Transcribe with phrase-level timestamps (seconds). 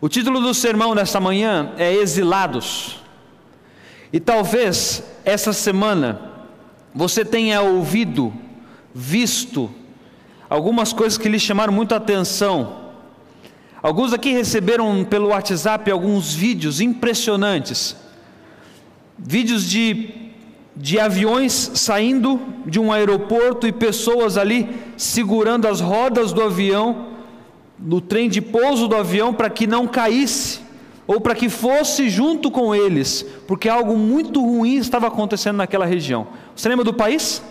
[0.00, 3.00] O título do sermão nesta manhã é Exilados.
[4.12, 6.20] E talvez essa semana
[6.94, 8.32] você tenha ouvido,
[8.94, 9.68] visto
[10.48, 12.92] algumas coisas que lhe chamaram muito atenção.
[13.82, 17.96] Alguns aqui receberam pelo WhatsApp alguns vídeos impressionantes.
[19.18, 20.10] Vídeos de,
[20.76, 27.17] de aviões saindo de um aeroporto e pessoas ali segurando as rodas do avião
[27.78, 30.60] no trem de pouso do avião para que não caísse
[31.06, 36.26] ou para que fosse junto com eles, porque algo muito ruim estava acontecendo naquela região.
[36.54, 37.42] Você lembra do país?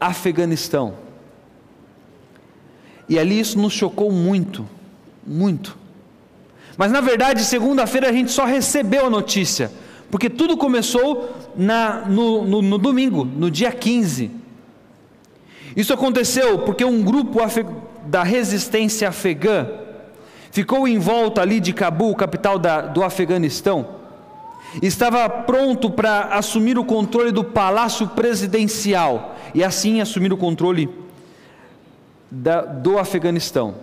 [0.00, 0.94] Afeganistão.
[3.06, 4.66] E ali isso nos chocou muito,
[5.26, 5.76] muito.
[6.78, 9.70] Mas na verdade, segunda-feira a gente só recebeu a notícia,
[10.10, 14.30] porque tudo começou na, no, no, no domingo, no dia 15.
[15.76, 19.66] Isso aconteceu porque um grupo afegão da resistência afegã
[20.50, 24.00] ficou em volta ali de Cabul, capital da, do Afeganistão,
[24.82, 30.88] estava pronto para assumir o controle do palácio presidencial e assim assumir o controle
[32.30, 33.74] da, do Afeganistão.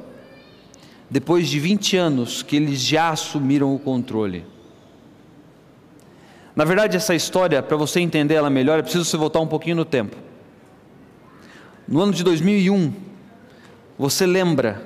[1.09, 4.45] Depois de 20 anos que eles já assumiram o controle.
[6.53, 9.75] Na verdade, essa história, para você entender ela melhor, é preciso você voltar um pouquinho
[9.75, 10.17] no tempo.
[11.87, 12.91] No ano de 2001,
[13.97, 14.83] você lembra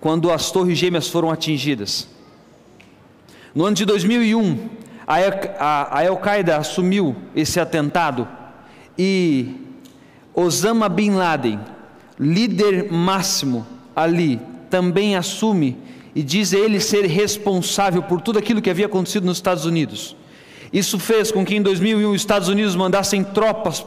[0.00, 2.08] quando as Torres Gêmeas foram atingidas?
[3.54, 4.68] No ano de 2001,
[5.06, 8.26] a Al-Qaeda assumiu esse atentado
[8.98, 9.54] e
[10.34, 11.60] Osama Bin Laden,
[12.18, 15.76] líder máximo ali, também assume
[16.14, 20.16] e diz ele ser responsável por tudo aquilo que havia acontecido nos Estados Unidos.
[20.72, 23.86] Isso fez com que em 2001 os Estados Unidos mandassem tropas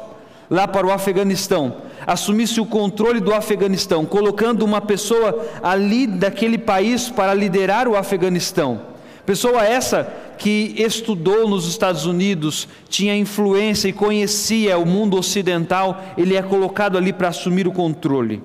[0.49, 7.09] lá para o Afeganistão, assumisse o controle do Afeganistão, colocando uma pessoa ali daquele país
[7.09, 8.81] para liderar o Afeganistão.
[9.25, 16.36] Pessoa essa que estudou nos Estados Unidos, tinha influência e conhecia o mundo ocidental, ele
[16.36, 18.41] é colocado ali para assumir o controle.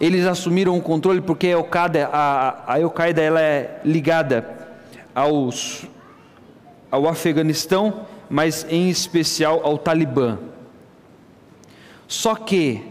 [0.00, 4.46] Eles assumiram o controle porque a Al-Qaeda, ela é ligada
[5.14, 5.86] aos,
[6.90, 10.38] ao Afeganistão, mas em especial ao Talibã.
[12.08, 12.82] Só que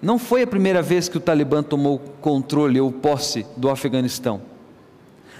[0.00, 4.40] não foi a primeira vez que o Talibã tomou controle ou posse do Afeganistão.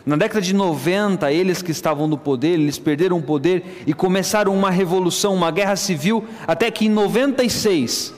[0.05, 4.55] Na década de 90, eles que estavam no poder, eles perderam o poder e começaram
[4.55, 8.13] uma revolução, uma guerra civil, até que em 96,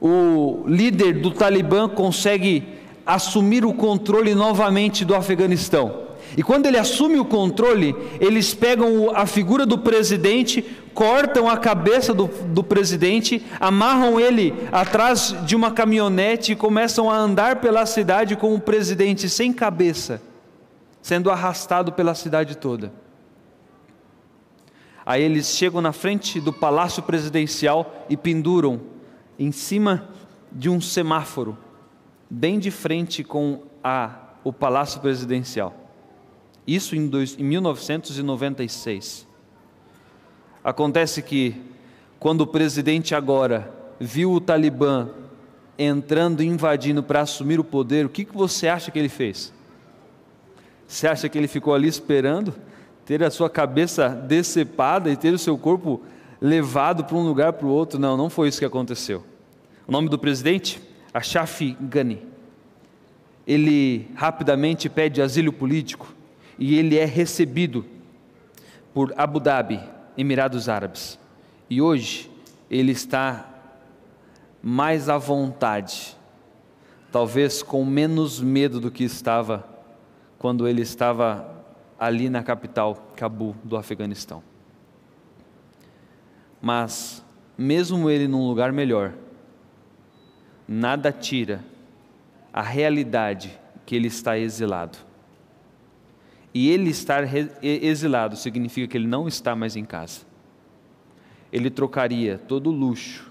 [0.00, 2.66] o líder do Talibã consegue
[3.04, 6.06] assumir o controle novamente do Afeganistão.
[6.34, 10.64] E quando ele assume o controle, eles pegam a figura do presidente,
[10.96, 17.16] cortam a cabeça do, do presidente, amarram ele atrás de uma caminhonete e começam a
[17.18, 20.22] andar pela cidade com o presidente sem cabeça,
[21.02, 22.94] sendo arrastado pela cidade toda.
[25.04, 28.80] Aí eles chegam na frente do palácio presidencial e penduram
[29.38, 30.08] em cima
[30.50, 31.58] de um semáforo,
[32.30, 35.74] bem de frente com a, o palácio presidencial.
[36.66, 39.26] Isso em, dois, em 1996.
[40.66, 41.54] Acontece que,
[42.18, 45.10] quando o presidente agora viu o Talibã
[45.78, 49.52] entrando e invadindo para assumir o poder, o que, que você acha que ele fez?
[50.84, 52.52] Você acha que ele ficou ali esperando
[53.04, 56.02] ter a sua cabeça decepada e ter o seu corpo
[56.40, 57.96] levado para um lugar para o outro?
[57.96, 59.22] Não, não foi isso que aconteceu.
[59.86, 60.82] O nome do presidente?
[61.14, 62.20] Ashraf Ghani.
[63.46, 66.12] Ele rapidamente pede asilo político
[66.58, 67.84] e ele é recebido
[68.92, 71.18] por Abu Dhabi, Emirados Árabes.
[71.68, 72.30] E hoje
[72.70, 73.48] ele está
[74.62, 76.16] mais à vontade,
[77.12, 79.68] talvez com menos medo do que estava
[80.38, 81.54] quando ele estava
[81.98, 84.42] ali na capital, Cabul, do Afeganistão.
[86.60, 87.24] Mas,
[87.56, 89.12] mesmo ele num lugar melhor,
[90.66, 91.64] nada tira
[92.52, 94.98] a realidade que ele está exilado.
[96.58, 97.22] E ele estar
[97.62, 100.22] exilado significa que ele não está mais em casa.
[101.52, 103.30] Ele trocaria todo o luxo,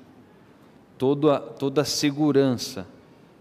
[0.96, 2.86] toda, toda a segurança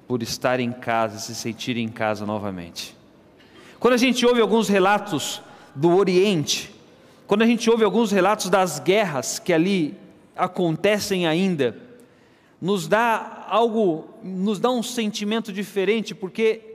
[0.09, 2.97] por estar em casa, se sentir em casa novamente.
[3.79, 5.43] Quando a gente ouve alguns relatos
[5.75, 6.75] do Oriente,
[7.27, 9.95] quando a gente ouve alguns relatos das guerras que ali
[10.35, 11.77] acontecem ainda,
[12.59, 16.74] nos dá algo, nos dá um sentimento diferente, porque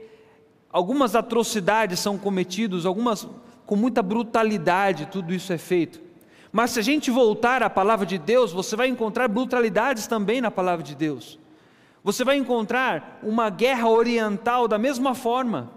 [0.71, 3.27] Algumas atrocidades são cometidas, algumas
[3.65, 6.01] com muita brutalidade, tudo isso é feito.
[6.51, 10.49] Mas se a gente voltar à palavra de Deus, você vai encontrar brutalidades também na
[10.49, 11.39] palavra de Deus.
[12.03, 15.71] Você vai encontrar uma guerra oriental da mesma forma.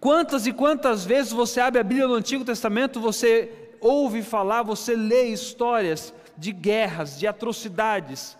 [0.00, 4.96] Quantas e quantas vezes você abre a Bíblia no Antigo Testamento, você ouve falar, você
[4.96, 8.36] lê histórias de guerras, de atrocidades,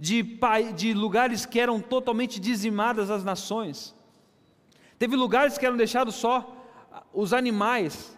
[0.00, 0.38] de,
[0.74, 3.95] de lugares que eram totalmente dizimadas as nações.
[4.98, 6.52] Teve lugares que eram deixados só
[7.12, 8.16] os animais,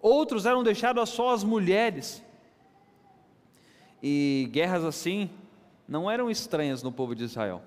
[0.00, 2.22] outros eram deixados só as mulheres.
[4.02, 5.30] E guerras assim
[5.86, 7.62] não eram estranhas no povo de Israel.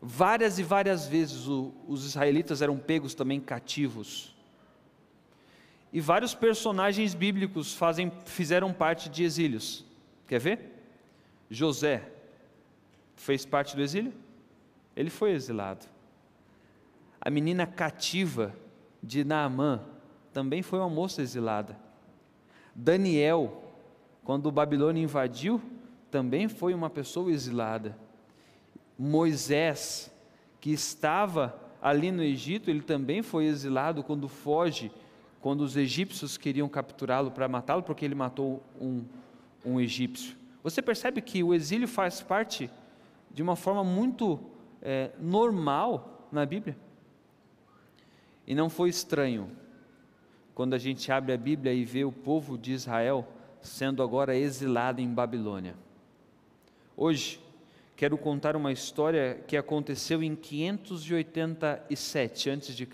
[0.00, 4.34] Várias e várias vezes o, os israelitas eram pegos também cativos.
[5.92, 9.84] E vários personagens bíblicos fazem, fizeram parte de exílios.
[10.26, 10.72] Quer ver?
[11.50, 12.12] José
[13.16, 14.12] fez parte do exílio?
[14.94, 15.86] Ele foi exilado.
[17.28, 18.54] A menina cativa
[19.02, 19.82] de Naamã
[20.32, 21.78] também foi uma moça exilada.
[22.74, 23.64] Daniel,
[24.24, 25.60] quando o Babilônia invadiu,
[26.10, 27.94] também foi uma pessoa exilada.
[28.98, 30.10] Moisés,
[30.58, 34.90] que estava ali no Egito, ele também foi exilado quando foge,
[35.42, 39.04] quando os egípcios queriam capturá-lo para matá-lo, porque ele matou um,
[39.62, 40.34] um egípcio.
[40.62, 42.70] Você percebe que o exílio faz parte
[43.30, 44.40] de uma forma muito
[44.80, 46.87] é, normal na Bíblia?
[48.48, 49.50] E não foi estranho
[50.54, 53.28] quando a gente abre a Bíblia e vê o povo de Israel
[53.60, 55.74] sendo agora exilado em Babilônia.
[56.96, 57.38] Hoje,
[57.94, 62.88] quero contar uma história que aconteceu em 587 a.C.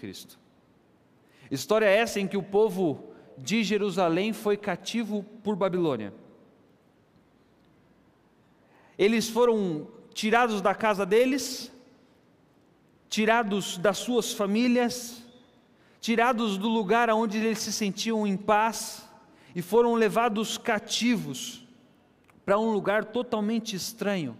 [1.49, 6.12] História essa em que o povo de Jerusalém foi cativo por Babilônia.
[8.99, 11.71] Eles foram tirados da casa deles,
[13.09, 15.23] tirados das suas famílias,
[16.05, 19.09] tirados do lugar onde eles se sentiam em paz
[19.56, 21.67] e foram levados cativos
[22.45, 24.37] para um lugar totalmente estranho.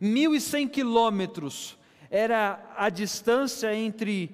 [0.00, 1.76] 1.100 quilômetros
[2.08, 4.30] era a distância entre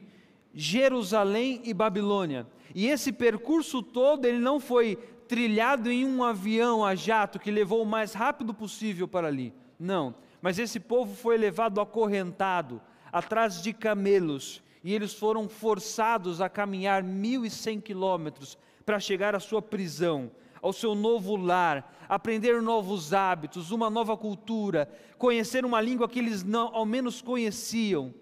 [0.52, 2.46] Jerusalém e Babilônia.
[2.74, 4.96] E esse percurso todo ele não foi
[5.26, 9.54] trilhado em um avião a jato que levou o mais rápido possível para ali.
[9.80, 12.78] Não, mas esse povo foi levado acorrentado
[13.10, 19.62] atrás de camelos e eles foram forçados a caminhar 1.100 quilômetros para chegar à sua
[19.62, 20.30] prisão,
[20.60, 24.88] ao seu novo lar, aprender novos hábitos, uma nova cultura,
[25.18, 28.12] conhecer uma língua que eles não, ao menos conheciam.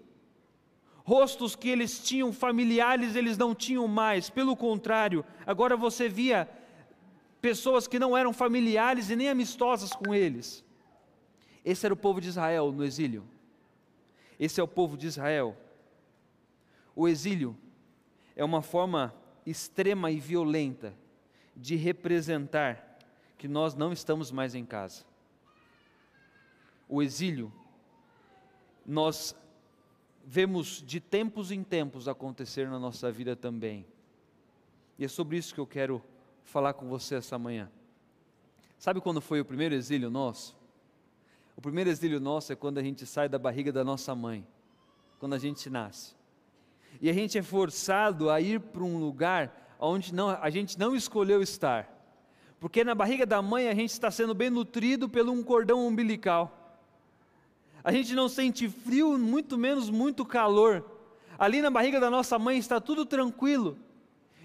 [1.03, 6.47] Rostos que eles tinham familiares, eles não tinham mais, pelo contrário, agora você via
[7.41, 10.63] pessoas que não eram familiares e nem amistosas com eles.
[11.65, 13.23] Esse era o povo de Israel no exílio.
[14.39, 15.55] Esse é o povo de Israel.
[16.95, 17.57] O exílio
[18.35, 19.13] é uma forma
[19.45, 20.93] extrema e violenta
[21.55, 22.99] de representar
[23.37, 25.03] que nós não estamos mais em casa.
[26.87, 27.51] O exílio,
[28.85, 29.35] nós
[30.23, 33.85] vemos de tempos em tempos acontecer na nossa vida também.
[34.99, 36.03] E é sobre isso que eu quero
[36.43, 37.71] falar com você essa manhã.
[38.77, 40.57] Sabe quando foi o primeiro exílio nosso?
[41.55, 44.45] O primeiro exílio nosso é quando a gente sai da barriga da nossa mãe,
[45.19, 46.20] quando a gente nasce
[46.99, 50.95] e a gente é forçado a ir para um lugar onde não, a gente não
[50.95, 51.89] escolheu estar,
[52.59, 56.57] porque na barriga da mãe a gente está sendo bem nutrido pelo um cordão umbilical.
[57.83, 60.85] A gente não sente frio, muito menos muito calor.
[61.39, 63.77] Ali na barriga da nossa mãe está tudo tranquilo.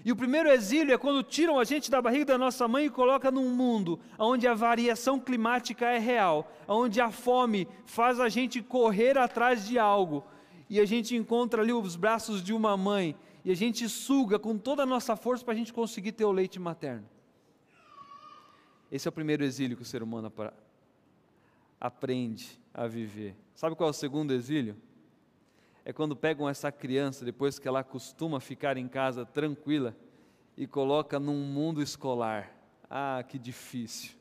[0.03, 2.89] E o primeiro exílio é quando tiram a gente da barriga da nossa mãe e
[2.89, 8.61] colocam num mundo onde a variação climática é real, onde a fome faz a gente
[8.61, 10.23] correr atrás de algo,
[10.69, 14.57] e a gente encontra ali os braços de uma mãe e a gente suga com
[14.57, 17.07] toda a nossa força para a gente conseguir ter o leite materno.
[18.91, 20.31] Esse é o primeiro exílio que o ser humano
[21.79, 23.35] aprende a viver.
[23.53, 24.75] Sabe qual é o segundo exílio?
[25.85, 29.95] É quando pegam essa criança, depois que ela costuma ficar em casa tranquila,
[30.57, 32.51] e coloca num mundo escolar.
[32.89, 34.16] Ah, que difícil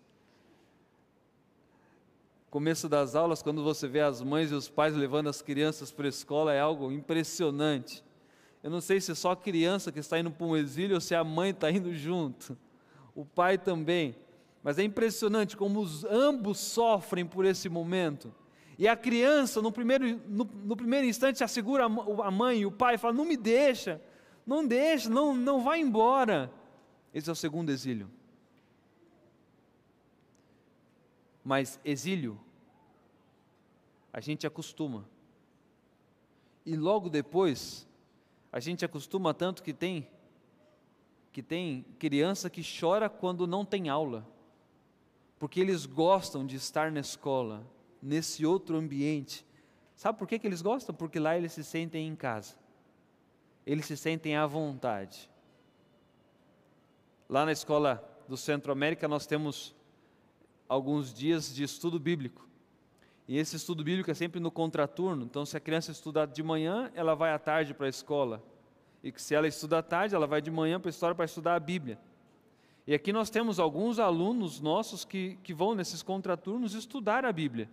[2.51, 6.07] começo das aulas, quando você vê as mães e os pais levando as crianças para
[6.07, 8.05] a escola, é algo impressionante.
[8.63, 11.01] Eu não sei se é só a criança que está indo para um exílio ou
[11.01, 12.57] se a mãe está indo junto,
[13.15, 14.17] o pai também.
[14.63, 18.35] Mas é impressionante como os, ambos sofrem por esse momento.
[18.79, 22.99] E a criança, no primeiro, no, no primeiro instante, assegura a mãe e o pai,
[22.99, 24.01] fala: Não me deixa,
[24.45, 26.51] não deixa, não, não vai embora.
[27.15, 28.11] Esse é o segundo exílio.
[31.47, 32.37] Mas exílio
[34.13, 35.09] a gente acostuma.
[36.65, 37.87] E logo depois,
[38.51, 40.09] a gente acostuma tanto que tem
[41.31, 44.27] que tem criança que chora quando não tem aula.
[45.39, 47.65] Porque eles gostam de estar na escola,
[48.03, 49.47] nesse outro ambiente.
[49.95, 50.97] Sabe por que, que eles gostam?
[50.97, 52.57] Porque lá eles se sentem em casa.
[53.65, 55.31] eles se sentem à vontade.
[57.29, 59.76] Lá na escola do Centro América nós temos
[60.69, 62.47] alguns dias de estudo bíblico.
[63.29, 65.25] E esse estudo bíblico é sempre no contraturno.
[65.25, 68.43] Então, se a criança estudar de manhã, ela vai à tarde para a escola.
[69.03, 71.57] E se ela estuda à tarde, ela vai de manhã para a história para estudar
[71.57, 71.99] a Bíblia.
[72.87, 77.69] E aqui nós temos alguns alunos nossos que, que vão nesses contraturnos estudar a Bíblia.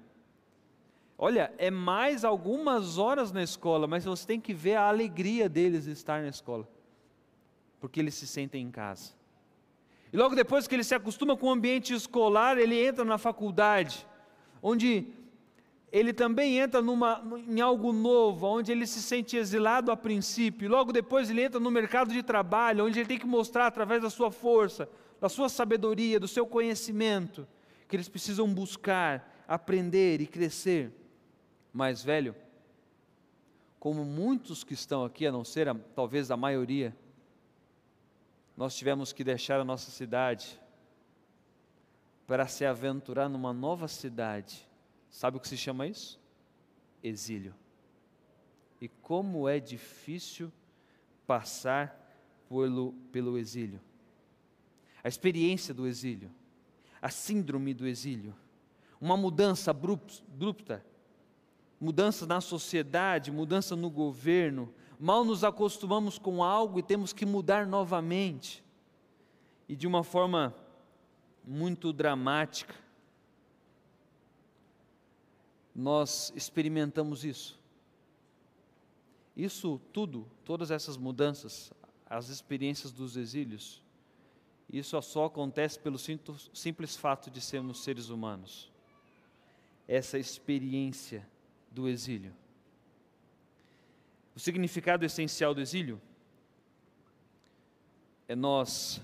[1.17, 5.85] Olha, é mais algumas horas na escola, mas você tem que ver a alegria deles
[5.85, 6.67] de estar na escola,
[7.79, 9.13] porque eles se sentem em casa.
[10.13, 14.05] E logo depois que ele se acostuma com o ambiente escolar, ele entra na faculdade,
[14.61, 15.07] onde
[15.91, 20.93] ele também entra numa, em algo novo, onde ele se sente exilado a princípio, logo
[20.93, 24.29] depois ele entra no mercado de trabalho, onde ele tem que mostrar através da sua
[24.29, 24.87] força,
[25.19, 27.47] da sua sabedoria, do seu conhecimento,
[27.87, 30.91] que eles precisam buscar, aprender e crescer.
[31.73, 32.35] Mas, velho,
[33.79, 36.95] como muitos que estão aqui, a não ser a, talvez a maioria,
[38.55, 40.59] nós tivemos que deixar a nossa cidade
[42.27, 44.67] para se aventurar numa nova cidade
[45.13, 46.19] Sabe o que se chama isso?
[47.03, 47.53] Exílio.
[48.81, 50.51] E como é difícil
[51.27, 51.95] passar
[52.49, 53.79] pelo, pelo exílio.
[55.03, 56.31] A experiência do exílio,
[56.99, 58.35] a síndrome do exílio,
[58.99, 60.83] uma mudança abrupta,
[61.79, 64.73] mudança na sociedade, mudança no governo.
[65.03, 68.63] Mal nos acostumamos com algo e temos que mudar novamente.
[69.67, 70.55] E de uma forma
[71.43, 72.73] muito dramática,
[75.75, 77.59] nós experimentamos isso.
[79.35, 81.73] Isso tudo, todas essas mudanças,
[82.05, 83.83] as experiências dos exílios,
[84.71, 88.71] isso só acontece pelo simples fato de sermos seres humanos.
[89.85, 91.27] Essa experiência
[91.69, 92.33] do exílio.
[94.35, 96.01] O significado essencial do exílio
[98.27, 99.01] é nós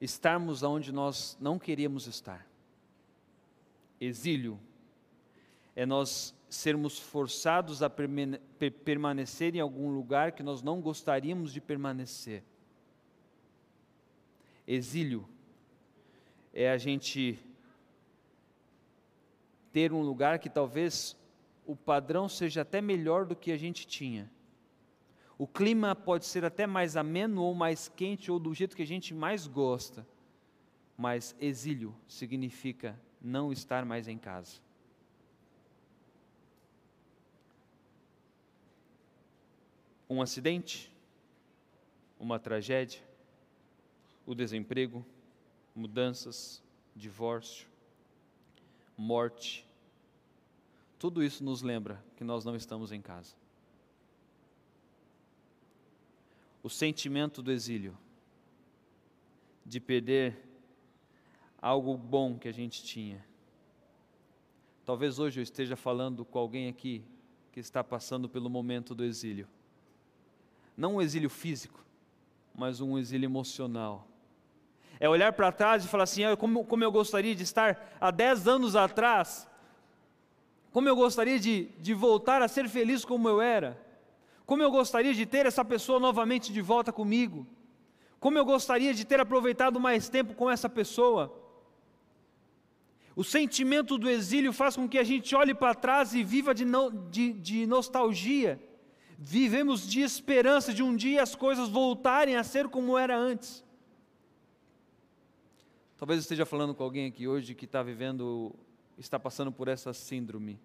[0.00, 2.46] estarmos onde nós não queríamos estar.
[4.00, 4.60] Exílio
[5.74, 12.42] é nós sermos forçados a permanecer em algum lugar que nós não gostaríamos de permanecer.
[14.66, 15.26] Exílio
[16.52, 17.38] é a gente
[19.72, 21.16] ter um lugar que talvez
[21.66, 24.30] o padrão seja até melhor do que a gente tinha.
[25.36, 28.86] O clima pode ser até mais ameno ou mais quente ou do jeito que a
[28.86, 30.06] gente mais gosta.
[30.96, 34.60] Mas exílio significa não estar mais em casa.
[40.08, 40.92] um acidente,
[42.18, 43.00] uma tragédia,
[44.24, 45.04] o desemprego,
[45.74, 46.62] mudanças,
[46.94, 47.66] divórcio,
[48.96, 49.65] morte.
[50.98, 53.34] Tudo isso nos lembra que nós não estamos em casa.
[56.62, 57.96] O sentimento do exílio,
[59.64, 60.36] de perder
[61.60, 63.24] algo bom que a gente tinha.
[64.84, 67.04] Talvez hoje eu esteja falando com alguém aqui
[67.52, 69.48] que está passando pelo momento do exílio
[70.76, 71.82] não um exílio físico,
[72.54, 74.06] mas um exílio emocional.
[75.00, 78.10] É olhar para trás e falar assim: ah, como, como eu gostaria de estar há
[78.10, 79.48] 10 anos atrás,
[80.76, 83.82] como eu gostaria de, de voltar a ser feliz como eu era,
[84.44, 87.46] como eu gostaria de ter essa pessoa novamente de volta comigo,
[88.20, 91.34] como eu gostaria de ter aproveitado mais tempo com essa pessoa.
[93.16, 96.66] O sentimento do exílio faz com que a gente olhe para trás e viva de,
[97.10, 98.60] de, de nostalgia
[99.18, 103.64] vivemos de esperança de um dia as coisas voltarem a ser como era antes.
[105.96, 108.54] Talvez esteja falando com alguém aqui hoje que está vivendo,
[108.96, 110.58] está passando por essa síndrome,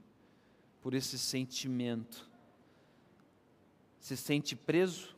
[0.82, 2.30] por esse sentimento.
[4.00, 5.16] Se sente preso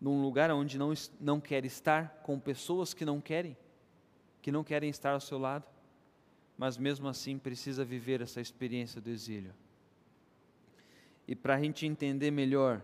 [0.00, 3.56] num lugar onde não, não quer estar, com pessoas que não querem,
[4.40, 5.66] que não querem estar ao seu lado,
[6.56, 9.54] mas mesmo assim precisa viver essa experiência do exílio.
[11.26, 12.82] E para a gente entender melhor,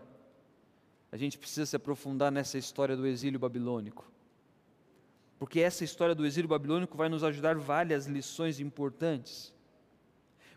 [1.11, 4.05] a gente precisa se aprofundar nessa história do exílio babilônico.
[5.37, 9.53] Porque essa história do exílio babilônico vai nos ajudar várias lições importantes.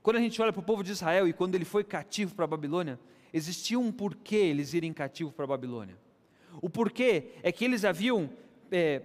[0.02, 2.44] Quando a gente olha para o povo de Israel e quando ele foi cativo para
[2.44, 2.98] a Babilônia,
[3.32, 5.96] existia um porquê eles irem cativo para a Babilônia.
[6.62, 8.30] O porquê é que eles haviam
[8.70, 9.02] é,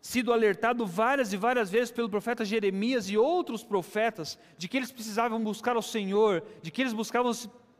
[0.00, 4.92] sido alertados várias e várias vezes pelo profeta Jeremias e outros profetas de que eles
[4.92, 7.32] precisavam buscar o Senhor, de que eles buscavam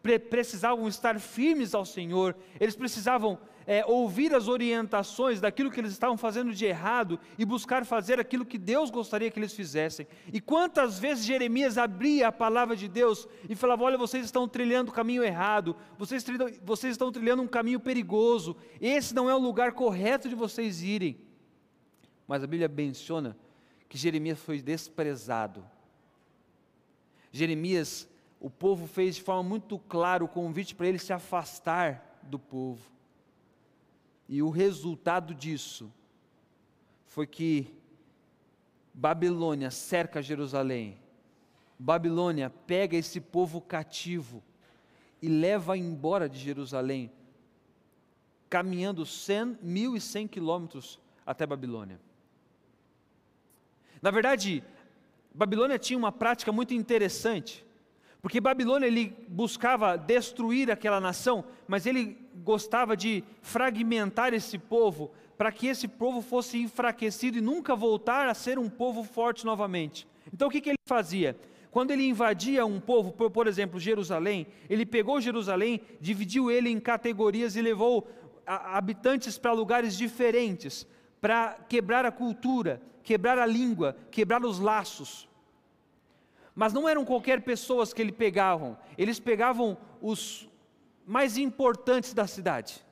[0.03, 5.93] pre precisavam estar firmes ao Senhor, eles precisavam é, ouvir as orientações daquilo que eles
[5.93, 10.07] estavam fazendo de errado e buscar fazer aquilo que Deus gostaria que eles fizessem.
[10.33, 14.91] E quantas vezes Jeremias abria a palavra de Deus e falava: Olha, vocês estão trilhando
[14.91, 19.39] o caminho errado, vocês, trilham, vocês estão trilhando um caminho perigoso, esse não é o
[19.39, 21.19] lugar correto de vocês irem.
[22.27, 23.37] Mas a Bíblia menciona
[23.89, 25.65] que Jeremias foi desprezado.
[27.31, 28.09] Jeremias,
[28.41, 32.94] o povo fez de forma muito clara o convite para ele se afastar do povo.
[34.29, 35.93] E o resultado disso
[37.07, 37.73] foi que
[38.93, 40.97] Babilônia cerca Jerusalém.
[41.79, 44.43] Babilônia pega esse povo cativo
[45.21, 47.11] e leva embora de Jerusalém,
[48.49, 52.01] caminhando 100, 1.100 quilômetros até Babilônia.
[54.01, 54.63] Na verdade,
[55.35, 57.65] Babilônia tinha uma prática muito interessante,
[58.25, 65.53] porque Babilônia ele buscava destruir aquela nação, mas ele gostava de fragmentar esse povo para
[65.53, 70.09] que esse povo fosse enfraquecido e nunca voltar a ser um povo forte novamente.
[70.33, 71.39] Então o que, que ele fazia?
[71.71, 76.81] Quando ele invadia um povo, por, por exemplo, Jerusalém, ele pegou Jerusalém, dividiu ele em
[76.81, 78.09] categorias e levou
[78.47, 80.87] habitantes para lugares diferentes,
[81.21, 85.29] para quebrar a cultura, quebrar a língua, quebrar os laços.
[86.55, 90.49] Mas não eram qualquer pessoas que ele pegavam, eles pegavam os
[91.05, 92.85] mais importantes da cidade.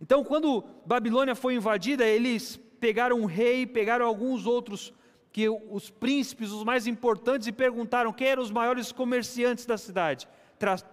[0.00, 4.92] Então, quando Babilônia foi invadida, eles pegaram um rei, pegaram alguns outros
[5.32, 10.28] que os príncipes, os mais importantes, e perguntaram quem eram os maiores comerciantes da cidade.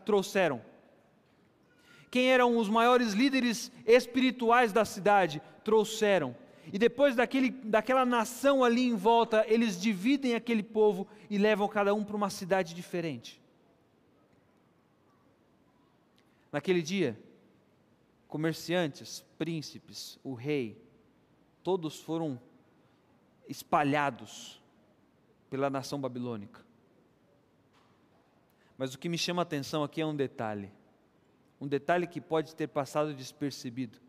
[0.03, 0.61] trouxeram.
[2.11, 5.41] Quem eram os maiores líderes espirituais da cidade?
[5.63, 6.35] Trouxeram.
[6.73, 11.93] E depois daquele, daquela nação ali em volta, eles dividem aquele povo e levam cada
[11.93, 13.41] um para uma cidade diferente.
[16.51, 17.19] Naquele dia,
[18.27, 20.81] comerciantes, príncipes, o rei,
[21.61, 22.39] todos foram
[23.47, 24.61] espalhados
[25.49, 26.65] pela nação babilônica.
[28.77, 30.71] Mas o que me chama a atenção aqui é um detalhe,
[31.61, 34.04] um detalhe que pode ter passado despercebido.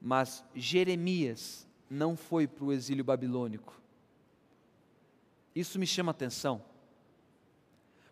[0.00, 3.80] Mas Jeremias não foi para o exílio babilônico.
[5.54, 6.62] Isso me chama atenção.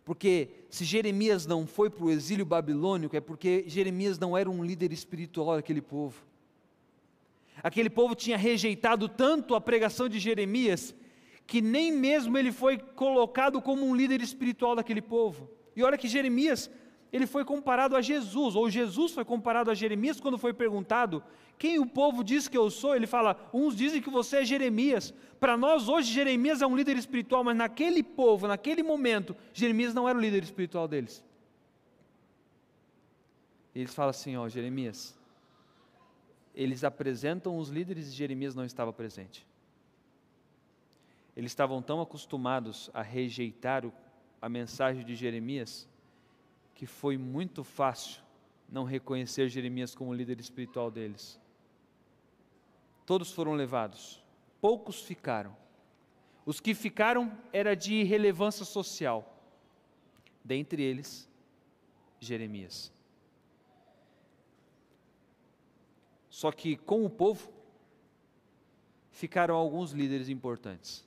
[0.04, 4.64] Porque se Jeremias não foi para o exílio babilônico, é porque Jeremias não era um
[4.64, 6.24] líder espiritual daquele povo.
[7.62, 10.94] Aquele povo tinha rejeitado tanto a pregação de Jeremias,
[11.46, 15.50] que nem mesmo ele foi colocado como um líder espiritual daquele povo.
[15.74, 16.70] E olha que Jeremias
[17.12, 21.22] ele foi comparado a Jesus, ou Jesus foi comparado a Jeremias quando foi perguntado:
[21.58, 22.94] quem o povo diz que eu sou?
[22.94, 25.14] Ele fala: uns dizem que você é Jeremias.
[25.38, 30.08] Para nós, hoje, Jeremias é um líder espiritual, mas naquele povo, naquele momento, Jeremias não
[30.08, 31.24] era o líder espiritual deles.
[33.74, 35.16] E eles falam assim: ó, Jeremias,
[36.54, 39.46] eles apresentam os líderes e Jeremias não estava presente.
[41.36, 43.84] Eles estavam tão acostumados a rejeitar
[44.40, 45.86] a mensagem de Jeremias
[46.76, 48.22] que foi muito fácil
[48.68, 51.40] não reconhecer Jeremias como líder espiritual deles.
[53.06, 54.22] Todos foram levados,
[54.60, 55.56] poucos ficaram.
[56.44, 59.40] Os que ficaram era de relevância social,
[60.44, 61.28] dentre eles,
[62.20, 62.92] Jeremias.
[66.28, 67.50] Só que com o povo
[69.10, 71.06] ficaram alguns líderes importantes.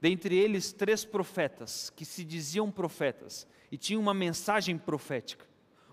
[0.00, 5.46] Dentre eles, três profetas que se diziam profetas e tinham uma mensagem profética.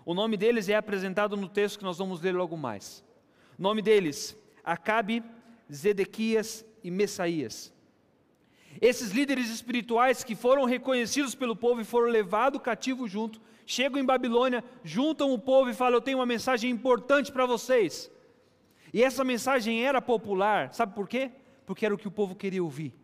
[0.04, 3.04] O nome deles é apresentado no texto que nós vamos ler logo mais.
[3.58, 5.22] O nome deles, Acabe,
[5.72, 7.72] Zedequias e Messaías.
[8.80, 14.04] Esses líderes espirituais que foram reconhecidos pelo povo e foram levados cativo junto, chegam em
[14.04, 18.10] Babilônia, juntam o povo e falam: Eu tenho uma mensagem importante para vocês.
[18.92, 21.30] E essa mensagem era popular, sabe por quê?
[21.64, 22.94] Porque era o que o povo queria ouvir.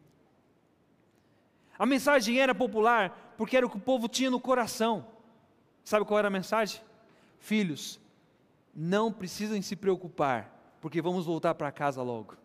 [1.82, 5.04] A mensagem era popular porque era o que o povo tinha no coração.
[5.82, 6.80] Sabe qual era a mensagem?
[7.40, 7.98] Filhos,
[8.72, 12.36] não precisam se preocupar, porque vamos voltar para casa logo.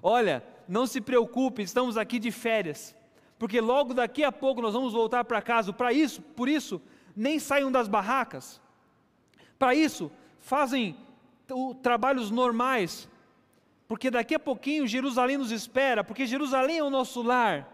[0.00, 2.94] Olha, não se preocupe, estamos aqui de férias,
[3.36, 5.72] porque logo daqui a pouco nós vamos voltar para casa.
[5.72, 6.80] Para isso, por isso,
[7.16, 8.60] nem saiam das barracas.
[9.58, 10.96] Para isso, fazem
[11.82, 13.08] trabalhos normais,
[13.88, 17.72] porque daqui a pouquinho Jerusalém nos espera, porque Jerusalém é o nosso lar.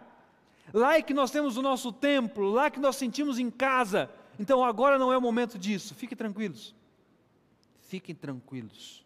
[0.73, 4.11] Lá é que nós temos o nosso templo, lá é que nós sentimos em casa.
[4.39, 5.95] Então agora não é o momento disso.
[5.95, 6.75] Fiquem tranquilos.
[7.81, 9.05] Fiquem tranquilos.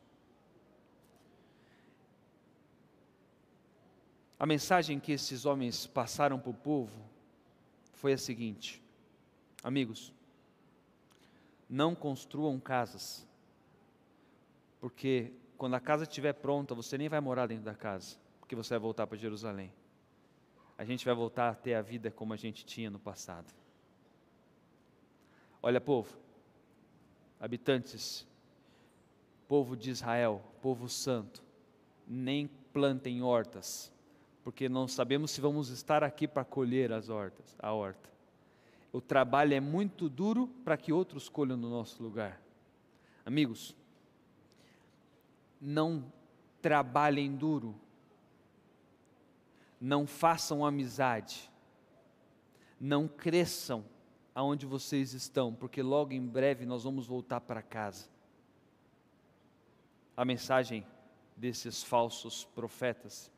[4.38, 6.92] A mensagem que esses homens passaram para o povo
[7.92, 8.82] foi a seguinte:
[9.62, 10.12] Amigos,
[11.70, 13.24] não construam casas,
[14.80, 18.70] porque quando a casa estiver pronta, você nem vai morar dentro da casa, porque você
[18.70, 19.72] vai voltar para Jerusalém.
[20.82, 23.46] A gente vai voltar a ter a vida como a gente tinha no passado.
[25.62, 26.12] Olha, povo,
[27.38, 28.26] habitantes,
[29.46, 31.40] povo de Israel, povo santo,
[32.04, 33.92] nem plantem hortas,
[34.42, 38.10] porque não sabemos se vamos estar aqui para colher as hortas, a horta.
[38.92, 42.42] O trabalho é muito duro para que outros colham no nosso lugar.
[43.24, 43.76] Amigos,
[45.60, 46.12] não
[46.60, 47.72] trabalhem duro,
[49.82, 51.50] não façam amizade,
[52.78, 53.84] não cresçam
[54.32, 58.08] aonde vocês estão, porque logo em breve nós vamos voltar para casa.
[60.16, 60.86] A mensagem
[61.36, 63.28] desses falsos profetas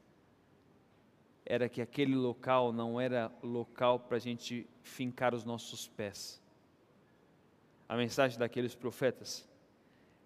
[1.46, 6.42] era que aquele local não era local para a gente fincar os nossos pés.
[7.88, 9.48] A mensagem daqueles profetas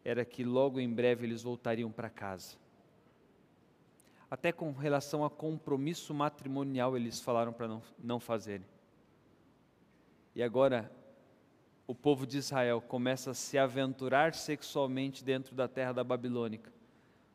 [0.05, 2.57] era que logo em breve eles voltariam para casa.
[4.31, 8.67] Até com relação a compromisso matrimonial eles falaram para não, não fazerem.
[10.35, 10.93] E agora
[11.87, 16.71] o povo de Israel começa a se aventurar sexualmente dentro da terra da Babilônica,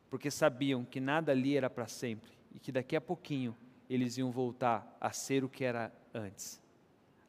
[0.08, 3.56] porque sabiam que nada ali era para sempre e que daqui a pouquinho
[3.90, 6.62] eles iam voltar a ser o que era antes,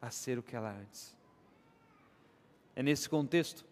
[0.00, 1.16] a ser o que era antes.
[2.76, 3.66] É nesse contexto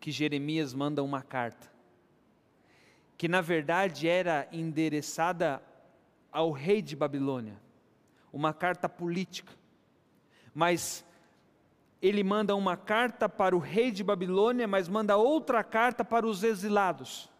[0.00, 1.70] que Jeremias manda uma carta,
[3.16, 5.62] que na verdade era endereçada
[6.30, 7.60] ao rei de Babilônia,
[8.32, 9.52] uma carta política,
[10.54, 11.04] mas
[12.00, 16.44] ele manda uma carta para o rei de Babilônia, mas manda outra carta para os
[16.44, 17.30] exilados.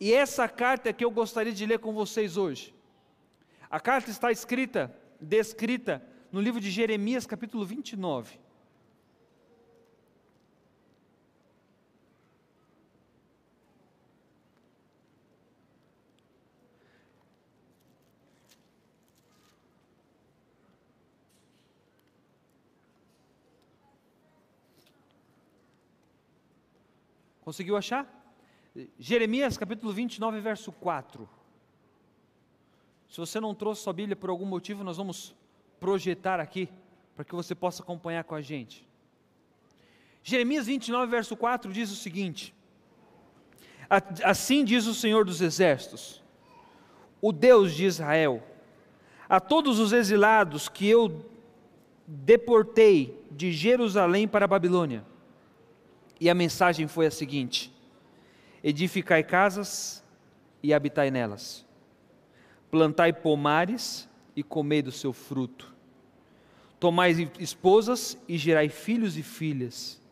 [0.00, 2.74] E essa carta é que eu gostaria de ler com vocês hoje.
[3.70, 8.43] A carta está escrita, descrita no livro de Jeremias, capítulo 29.
[27.44, 28.08] Conseguiu achar?
[28.98, 31.28] Jeremias capítulo 29, verso 4.
[33.08, 35.34] Se você não trouxe sua Bíblia por algum motivo, nós vamos
[35.78, 36.68] projetar aqui,
[37.14, 38.88] para que você possa acompanhar com a gente.
[40.22, 42.54] Jeremias 29, verso 4 diz o seguinte:
[44.24, 46.22] Assim diz o Senhor dos Exércitos,
[47.20, 48.42] o Deus de Israel,
[49.28, 51.30] a todos os exilados que eu
[52.06, 55.04] deportei de Jerusalém para a Babilônia.
[56.20, 57.72] E a mensagem foi a seguinte:
[58.62, 60.02] Edificai casas
[60.62, 61.64] e habitai nelas
[62.74, 65.72] plantai pomares e comei do seu fruto.
[66.80, 70.02] Tomai esposas e gerai filhos e filhas.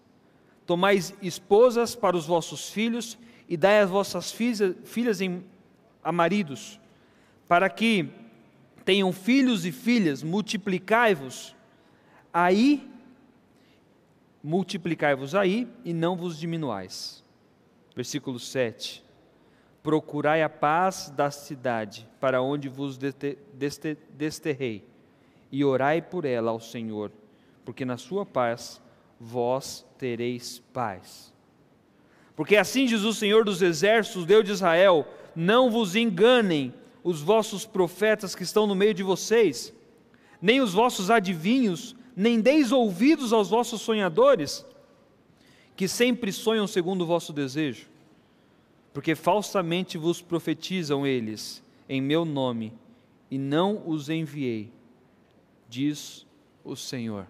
[0.64, 5.44] Tomai esposas para os vossos filhos e dai as vossas filhas, em,
[6.04, 6.78] a maridos,
[7.48, 8.08] para que
[8.84, 11.56] tenham filhos e filhas, multiplicai-vos
[12.32, 12.88] aí,
[14.42, 17.24] multiplicai-vos aí e não vos diminuais.
[17.94, 19.02] Versículo 7
[19.83, 22.96] procurai a paz da cidade, para onde vos
[24.14, 24.85] desterrei,
[25.50, 27.11] e orai por ela ao Senhor,
[27.64, 28.81] porque na sua paz
[29.18, 31.33] vós tereis paz.
[32.37, 36.72] Porque assim diz o Senhor dos exércitos, Deus de Israel: não vos enganem
[37.05, 39.74] os vossos profetas que estão no meio de vocês,
[40.40, 44.64] nem os vossos adivinhos, nem deis ouvidos aos vossos sonhadores,
[45.75, 47.92] que sempre sonham segundo o vosso desejo
[48.92, 52.79] porque falsamente vos profetizam eles em meu nome,
[53.31, 54.70] e não os enviei,
[55.68, 56.27] diz
[56.62, 57.27] o Senhor.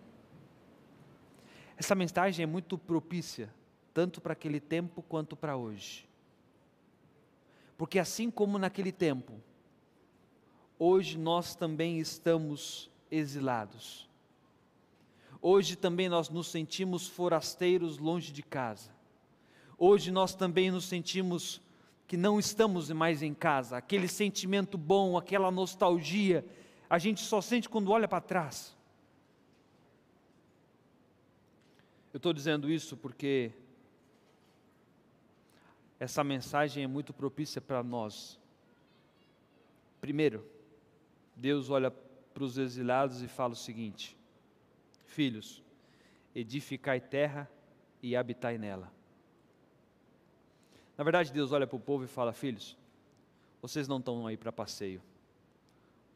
[1.76, 3.52] Essa mensagem é muito propícia,
[3.94, 6.06] tanto para aquele tempo quanto para hoje.
[7.78, 9.32] Porque assim como naquele tempo,
[10.78, 14.08] hoje nós também estamos exilados.
[15.44, 18.92] Hoje também nós nos sentimos forasteiros longe de casa.
[19.76, 21.60] Hoje nós também nos sentimos
[22.06, 26.46] que não estamos mais em casa, aquele sentimento bom, aquela nostalgia,
[26.88, 28.76] a gente só sente quando olha para trás.
[32.12, 33.50] Eu estou dizendo isso porque
[35.98, 38.38] essa mensagem é muito propícia para nós.
[40.00, 40.46] Primeiro,
[41.34, 44.16] Deus olha para os exilados e fala o seguinte:
[45.12, 45.62] Filhos,
[46.34, 47.46] edificai terra
[48.02, 48.90] e habitai nela.
[50.96, 52.78] Na verdade, Deus olha para o povo e fala: Filhos,
[53.60, 55.02] vocês não estão aí para passeio.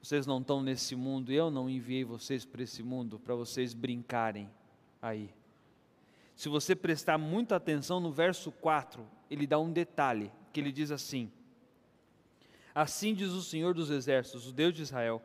[0.02, 1.30] Vocês não estão nesse mundo.
[1.30, 4.48] Eu não enviei vocês para esse mundo para vocês brincarem
[5.02, 5.28] aí.
[6.34, 10.90] Se você prestar muita atenção no verso 4, ele dá um detalhe, que ele diz
[10.90, 11.30] assim:
[12.74, 15.22] Assim diz o Senhor dos Exércitos, o Deus de Israel,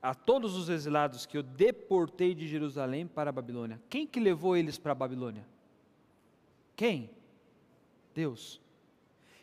[0.00, 3.80] a todos os exilados que eu deportei de Jerusalém para a Babilônia.
[3.88, 5.44] Quem que levou eles para a Babilônia?
[6.76, 7.10] Quem?
[8.14, 8.60] Deus.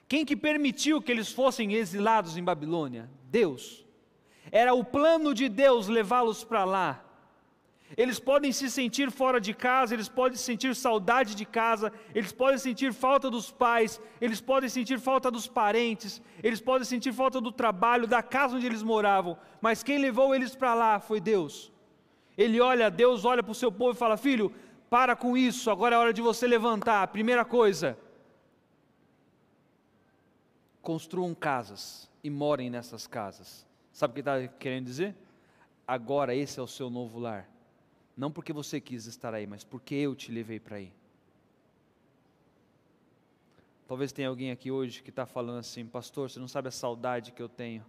[0.07, 3.09] Quem que permitiu que eles fossem exilados em Babilônia?
[3.29, 3.85] Deus.
[4.51, 7.04] Era o plano de Deus levá-los para lá.
[7.95, 12.57] Eles podem se sentir fora de casa, eles podem sentir saudade de casa, eles podem
[12.57, 17.51] sentir falta dos pais, eles podem sentir falta dos parentes, eles podem sentir falta do
[17.51, 21.71] trabalho, da casa onde eles moravam, mas quem levou eles para lá foi Deus.
[22.35, 24.51] Ele olha, Deus olha para o seu povo e fala: Filho,
[24.89, 27.07] para com isso, agora é hora de você levantar.
[27.09, 27.97] Primeira coisa,
[30.81, 33.65] construam casas e morem nessas casas.
[33.93, 35.15] Sabe o que está querendo dizer?
[35.87, 37.54] Agora esse é o seu novo lar.
[38.15, 40.91] Não porque você quis estar aí, mas porque eu te levei para aí.
[43.87, 47.31] Talvez tenha alguém aqui hoje que está falando assim, pastor, você não sabe a saudade
[47.31, 47.85] que eu tenho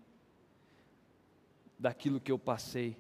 [1.79, 2.97] daquilo que eu passei.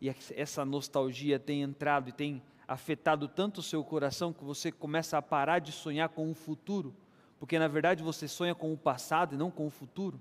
[0.00, 5.18] E essa nostalgia tem entrado e tem afetado tanto o seu coração que você começa
[5.18, 6.94] a parar de sonhar com o futuro,
[7.38, 10.20] porque na verdade você sonha com o passado e não com o futuro.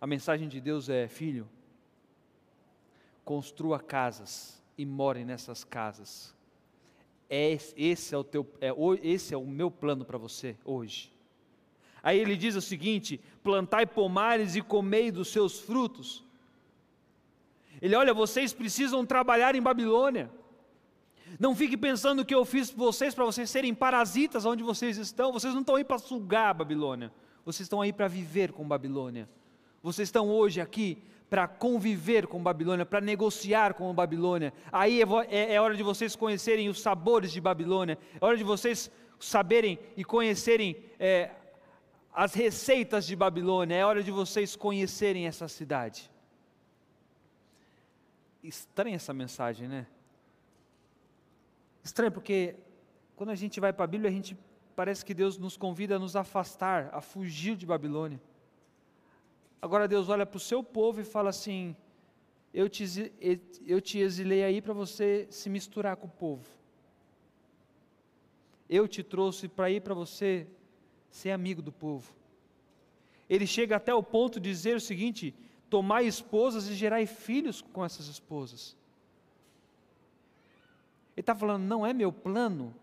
[0.00, 1.48] A mensagem de Deus é: filho,
[3.24, 6.34] construa casas e more nessas casas.
[7.28, 8.70] É, esse, é o teu, é,
[9.02, 11.10] esse é o meu plano para você hoje.
[12.02, 16.24] Aí ele diz o seguinte: plantai pomares e comei dos seus frutos.
[17.80, 20.30] Ele olha, vocês precisam trabalhar em Babilônia.
[21.38, 25.32] Não fique pensando que eu fiz vocês para vocês serem parasitas onde vocês estão.
[25.32, 27.12] Vocês não estão aí para sugar a Babilônia.
[27.44, 29.28] Vocês estão aí para viver com Babilônia.
[29.82, 31.02] Vocês estão hoje aqui
[31.32, 34.52] para conviver com Babilônia, para negociar com Babilônia.
[34.70, 38.44] Aí é, é, é, hora de vocês conhecerem os sabores de Babilônia, é hora de
[38.44, 41.30] vocês saberem e conhecerem é,
[42.12, 46.10] as receitas de Babilônia, é hora de vocês conhecerem essa cidade.
[48.42, 49.86] Estranha essa mensagem, né?
[51.82, 52.56] Estranho porque
[53.16, 54.36] quando a gente vai para a Bíblia, a gente
[54.76, 58.20] parece que Deus nos convida a nos afastar, a fugir de Babilônia.
[59.62, 61.76] Agora Deus olha para o seu povo e fala assim:
[62.52, 63.12] eu te,
[63.64, 66.44] eu te exilei aí para você se misturar com o povo.
[68.68, 70.48] Eu te trouxe para ir para você
[71.12, 72.12] ser amigo do povo.
[73.30, 75.32] Ele chega até o ponto de dizer o seguinte:
[75.70, 78.76] tomar esposas e gerar filhos com essas esposas.
[81.14, 82.74] Ele está falando, não é meu plano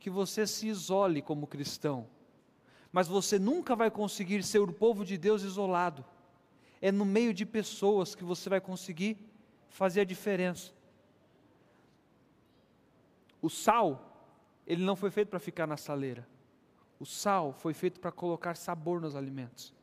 [0.00, 2.08] que você se isole como cristão
[2.96, 6.02] mas você nunca vai conseguir ser o povo de Deus isolado.
[6.80, 9.18] É no meio de pessoas que você vai conseguir
[9.68, 10.72] fazer a diferença.
[13.42, 14.32] O sal,
[14.66, 16.26] ele não foi feito para ficar na saleira.
[16.98, 19.74] O sal foi feito para colocar sabor nos alimentos.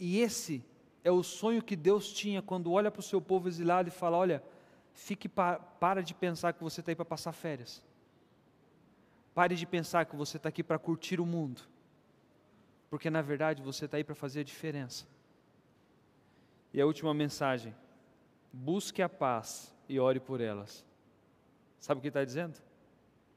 [0.00, 0.64] E esse
[1.04, 4.16] é o sonho que Deus tinha quando olha para o seu povo exilado e fala:
[4.16, 4.42] Olha,
[4.94, 7.82] fique pa, para de pensar que você está aí para passar férias.
[9.38, 11.62] Pare de pensar que você está aqui para curtir o mundo,
[12.90, 15.06] porque na verdade você está aí para fazer a diferença.
[16.74, 17.72] E a última mensagem:
[18.52, 20.84] busque a paz e ore por elas.
[21.78, 22.58] Sabe o que está dizendo?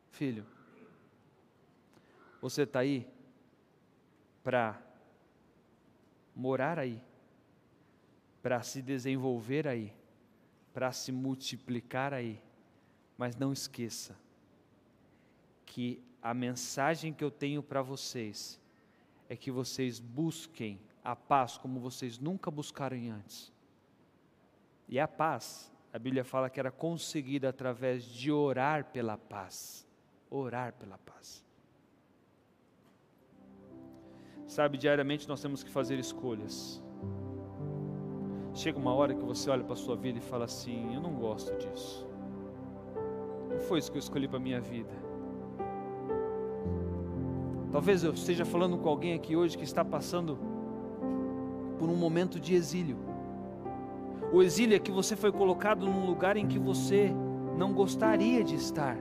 [0.09, 0.43] Filho,
[2.41, 3.07] você está aí
[4.43, 4.81] para
[6.35, 6.99] morar aí,
[8.41, 9.93] para se desenvolver aí,
[10.73, 12.41] para se multiplicar aí,
[13.15, 14.17] mas não esqueça,
[15.71, 18.59] que a mensagem que eu tenho para vocês
[19.29, 23.53] é que vocês busquem a paz como vocês nunca buscaram antes.
[24.89, 29.87] E a paz, a Bíblia fala que era conseguida através de orar pela paz.
[30.29, 31.41] Orar pela paz.
[34.45, 36.83] Sabe, diariamente nós temos que fazer escolhas.
[38.53, 41.15] Chega uma hora que você olha para a sua vida e fala assim: Eu não
[41.15, 42.05] gosto disso.
[43.49, 45.10] Não foi isso que eu escolhi para a minha vida.
[47.71, 50.37] Talvez eu esteja falando com alguém aqui hoje que está passando
[51.79, 52.97] por um momento de exílio.
[54.33, 57.11] O exílio é que você foi colocado num lugar em que você
[57.57, 58.97] não gostaria de estar.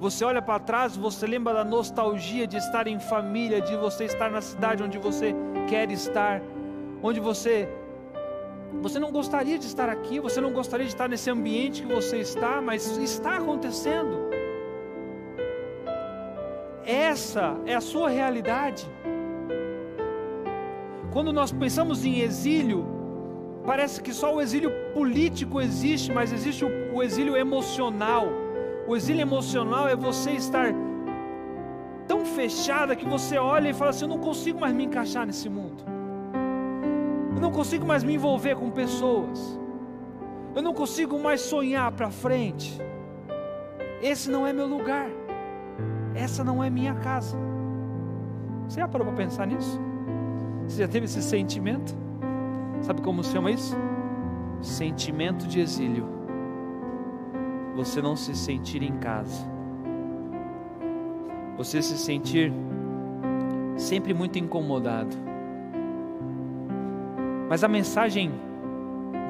[0.00, 4.30] Você olha para trás, você lembra da nostalgia de estar em família, de você estar
[4.30, 5.32] na cidade onde você
[5.68, 6.42] quer estar,
[7.02, 7.68] onde você
[8.82, 12.18] você não gostaria de estar aqui, você não gostaria de estar nesse ambiente que você
[12.18, 14.33] está, mas está acontecendo.
[16.86, 18.86] Essa é a sua realidade.
[21.10, 22.84] Quando nós pensamos em exílio,
[23.64, 28.28] parece que só o exílio político existe, mas existe o, exílio emocional.
[28.86, 30.74] O exílio emocional é você estar
[32.06, 35.48] tão fechada que você olha e fala assim: Eu não consigo mais me encaixar nesse
[35.48, 35.82] mundo.
[37.34, 39.58] Eu não consigo mais me envolver com pessoas.
[40.54, 42.78] Eu não consigo mais sonhar para frente.
[44.02, 45.08] Esse não é meu lugar.
[46.14, 47.36] Essa não é minha casa.
[48.68, 49.80] Você já parou para pensar nisso?
[50.66, 51.94] Você já teve esse sentimento?
[52.80, 53.76] Sabe como se chama isso?
[54.60, 56.06] Sentimento de exílio.
[57.76, 59.44] Você não se sentir em casa.
[61.56, 62.52] Você se sentir
[63.76, 65.16] sempre muito incomodado.
[67.48, 68.32] Mas a mensagem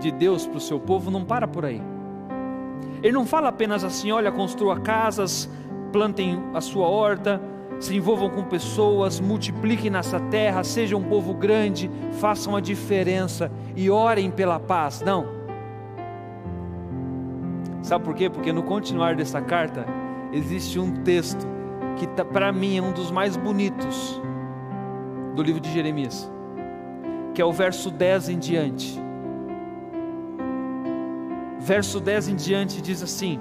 [0.00, 1.82] de Deus para o seu povo não para por aí.
[3.02, 5.48] Ele não fala apenas assim: olha, construa casas,
[5.94, 7.40] plantem a sua horta,
[7.78, 13.88] se envolvam com pessoas, multipliquem nessa terra, sejam um povo grande, façam a diferença e
[13.88, 15.02] orem pela paz.
[15.02, 15.24] Não.
[17.80, 18.28] Sabe por quê?
[18.28, 19.86] Porque no continuar dessa carta
[20.32, 21.46] existe um texto
[21.96, 24.20] que tá, para mim é um dos mais bonitos
[25.36, 26.28] do livro de Jeremias,
[27.32, 29.00] que é o verso 10 em diante
[31.64, 33.40] verso 10 em diante diz assim: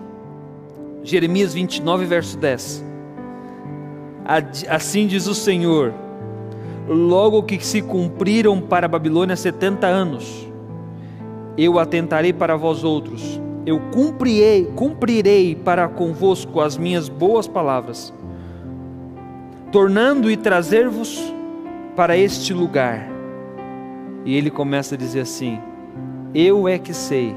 [1.04, 2.84] Jeremias 29, verso 10.
[4.70, 5.94] Assim diz o Senhor:
[6.88, 10.48] Logo que se cumpriram para a Babilônia setenta anos,
[11.58, 18.14] eu atentarei para vós outros, eu cumprirei, cumprirei para convosco as minhas boas palavras,
[19.72, 21.34] tornando e trazer-vos
[21.98, 23.10] para este lugar.
[24.26, 25.60] E ele começa a dizer assim:
[26.34, 27.36] Eu é que sei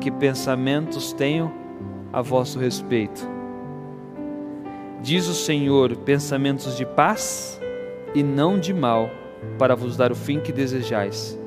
[0.00, 1.65] que pensamentos tenho
[2.16, 3.28] a vosso respeito.
[5.02, 7.60] Diz o Senhor: pensamentos de paz
[8.14, 9.10] e não de mal,
[9.58, 11.38] para vos dar o fim que desejais.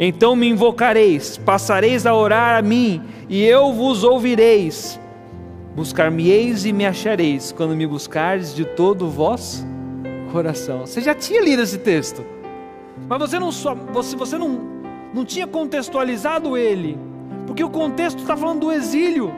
[0.00, 4.98] Então me invocareis, passareis a orar a mim, e eu vos ouvireis.
[5.76, 9.66] Buscar-me-eis e me achareis, quando me buscardes de todo o vosso
[10.32, 10.80] coração.
[10.86, 12.24] Você já tinha lido esse texto,
[13.06, 14.60] mas você não, só, você, você não,
[15.12, 16.98] não tinha contextualizado ele
[17.46, 19.32] porque o contexto está falando do exílio.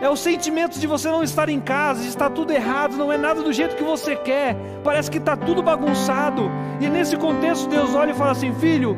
[0.00, 3.16] É o sentimento de você não estar em casa, de estar tudo errado, não é
[3.16, 6.50] nada do jeito que você quer, parece que está tudo bagunçado.
[6.80, 8.96] E nesse contexto, Deus olha e fala assim: Filho,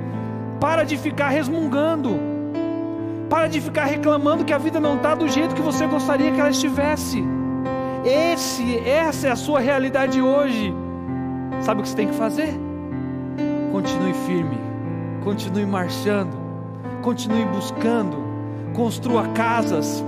[0.61, 2.19] para de ficar resmungando,
[3.31, 6.41] para de ficar reclamando que a vida não está do jeito que você gostaria que
[6.41, 7.23] ela estivesse.
[8.05, 10.75] Esse, essa é a sua realidade hoje.
[11.61, 12.59] Sabe o que você tem que fazer?
[13.73, 14.59] Continue firme,
[15.23, 16.37] continue marchando,
[17.03, 18.29] continue buscando
[18.79, 20.05] construa casas,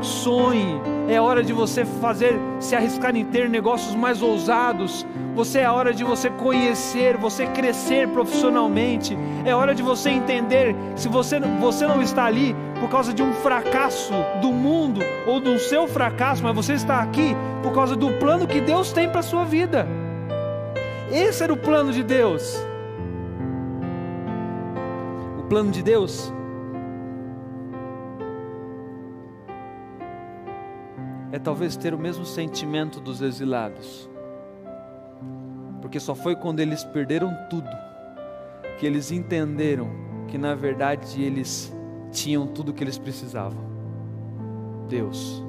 [0.00, 0.80] sonhe.
[1.08, 5.06] É hora de você fazer, se arriscar em ter negócios mais ousados.
[5.34, 9.16] Você é hora de você conhecer, você crescer profissionalmente.
[9.44, 13.32] É hora de você entender se você, você não está ali por causa de um
[13.34, 18.46] fracasso do mundo ou do seu fracasso, mas você está aqui por causa do plano
[18.46, 19.86] que Deus tem para a sua vida.
[21.10, 22.62] Esse era o plano de Deus.
[25.38, 26.32] O plano de Deus
[31.30, 34.08] é talvez ter o mesmo sentimento dos exilados,
[35.80, 37.68] porque só foi quando eles perderam tudo
[38.78, 39.90] que eles entenderam
[40.28, 41.74] que na verdade eles
[42.12, 43.66] tinham tudo que eles precisavam.
[44.88, 45.44] Deus.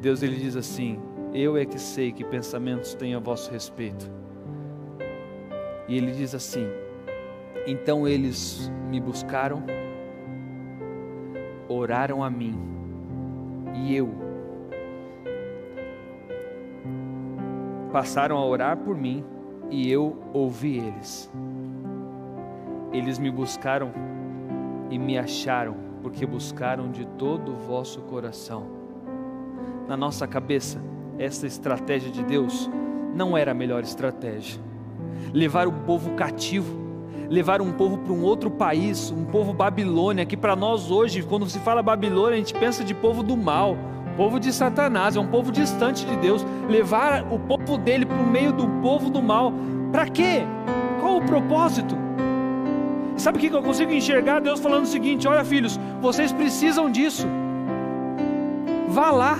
[0.00, 0.98] Deus ele diz assim:
[1.32, 4.10] Eu é que sei que pensamentos tenho a vosso respeito.
[5.88, 6.66] E ele diz assim:
[7.66, 9.62] Então eles me buscaram,
[11.68, 12.71] oraram a mim
[13.74, 14.08] e eu.
[17.92, 19.24] Passaram a orar por mim
[19.70, 21.30] e eu ouvi eles.
[22.92, 23.92] Eles me buscaram
[24.90, 28.66] e me acharam, porque buscaram de todo o vosso coração.
[29.88, 30.80] Na nossa cabeça,
[31.18, 32.70] essa estratégia de Deus
[33.14, 34.60] não era a melhor estratégia.
[35.32, 36.81] Levar o povo cativo
[37.28, 41.48] levar um povo para um outro país, um povo Babilônia, que para nós hoje, quando
[41.48, 43.76] se fala Babilônia, a gente pensa de povo do mal,
[44.16, 46.44] povo de Satanás, é um povo distante de Deus.
[46.68, 49.52] Levar o povo dele para o meio do povo do mal,
[49.90, 50.42] para quê?
[51.00, 51.96] Qual o propósito?
[53.16, 54.40] Sabe o que eu consigo enxergar?
[54.40, 57.26] Deus falando o seguinte: olha, filhos, vocês precisam disso.
[58.88, 59.38] Vá lá,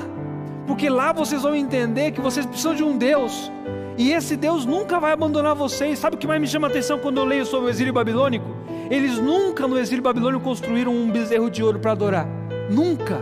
[0.67, 3.51] porque lá vocês vão entender que vocês precisam de um Deus
[3.97, 5.99] e esse Deus nunca vai abandonar vocês.
[5.99, 8.47] Sabe o que mais me chama a atenção quando eu leio sobre o exílio babilônico?
[8.91, 12.27] Eles nunca no exílio babilônico construíram um bezerro de ouro para adorar.
[12.71, 13.21] Nunca.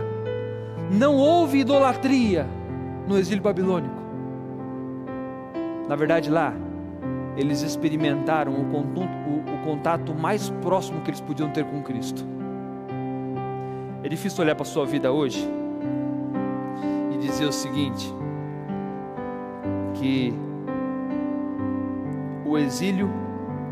[0.89, 2.47] Não houve idolatria
[3.07, 4.01] no exílio babilônico.
[5.87, 6.53] Na verdade, lá,
[7.35, 12.25] eles experimentaram o contato, o, o contato mais próximo que eles podiam ter com Cristo.
[14.03, 15.47] É difícil olhar para a sua vida hoje
[17.13, 18.13] e dizer o seguinte:
[19.93, 20.33] que
[22.51, 23.09] o exílio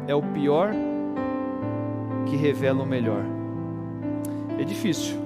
[0.08, 0.72] é o pior
[2.26, 3.26] que revela o melhor.
[4.58, 5.18] É difícil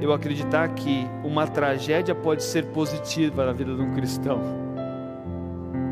[0.00, 4.40] eu acreditar que uma tragédia pode ser positiva na vida de um cristão.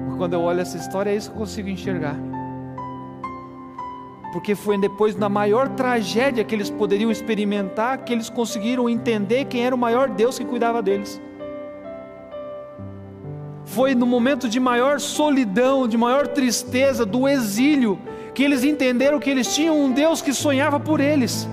[0.05, 2.17] Porque quando eu olho essa história, é isso que eu consigo enxergar.
[4.33, 9.67] Porque foi depois da maior tragédia que eles poderiam experimentar que eles conseguiram entender quem
[9.67, 11.21] era o maior Deus que cuidava deles.
[13.77, 17.99] Foi no momento de maior solidão, de maior tristeza, do exílio,
[18.33, 21.47] que eles entenderam que eles tinham um Deus que sonhava por eles.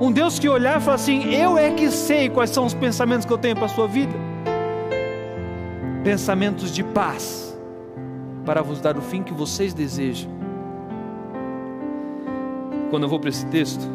[0.00, 3.24] Um Deus que olhar e falar assim: Eu é que sei quais são os pensamentos
[3.24, 4.12] que eu tenho para a sua vida.
[6.02, 7.56] Pensamentos de paz,
[8.44, 10.28] para vos dar o fim que vocês desejam.
[12.90, 13.88] Quando eu vou para esse texto,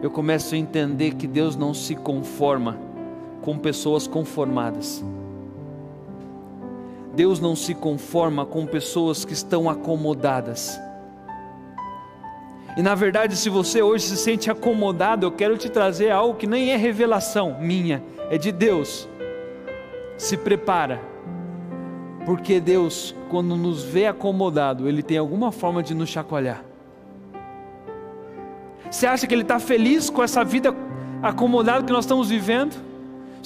[0.00, 2.88] eu começo a entender que Deus não se conforma
[3.42, 5.04] com pessoas conformadas.
[7.14, 10.80] Deus não se conforma com pessoas que estão acomodadas.
[12.76, 16.46] E na verdade, se você hoje se sente acomodado, eu quero te trazer algo que
[16.46, 19.08] nem é revelação minha, é de Deus.
[20.16, 21.00] Se prepara,
[22.24, 26.62] porque Deus, quando nos vê acomodado, Ele tem alguma forma de nos chacoalhar.
[28.88, 30.72] Você acha que Ele está feliz com essa vida
[31.20, 32.87] acomodada que nós estamos vivendo?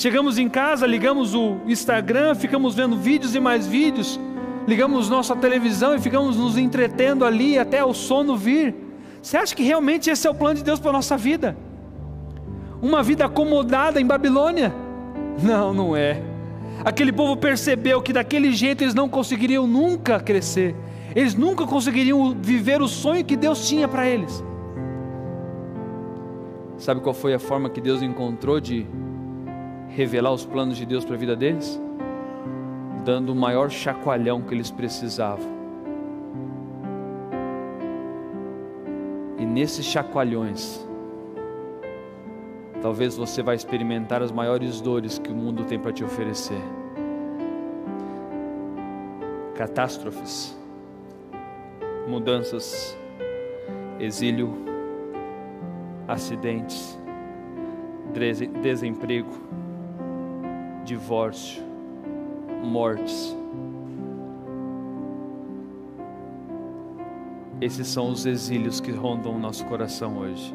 [0.03, 4.18] Chegamos em casa, ligamos o Instagram, ficamos vendo vídeos e mais vídeos,
[4.66, 8.74] ligamos nossa televisão e ficamos nos entretendo ali até o sono vir.
[9.22, 11.57] Você acha que realmente esse é o plano de Deus para a nossa vida?
[12.82, 14.74] Uma vida acomodada em Babilônia?
[15.40, 16.20] Não, não é.
[16.84, 20.74] Aquele povo percebeu que daquele jeito eles não conseguiriam nunca crescer,
[21.14, 24.42] eles nunca conseguiriam viver o sonho que Deus tinha para eles.
[26.76, 28.84] Sabe qual foi a forma que Deus encontrou de
[29.95, 31.80] revelar os planos de Deus para a vida deles?
[33.05, 35.62] Dando o maior chacoalhão que eles precisavam
[39.43, 40.86] E nesses chacoalhões,
[42.80, 46.62] talvez você vai experimentar as maiores dores que o mundo tem para te oferecer.
[49.57, 50.57] Catástrofes,
[52.07, 52.97] mudanças,
[53.99, 54.55] exílio,
[56.07, 56.97] acidentes,
[58.62, 59.32] desemprego,
[60.85, 61.62] divórcio,
[62.62, 63.37] mortes
[67.62, 70.53] Esses são os exílios que rondam o nosso coração hoje.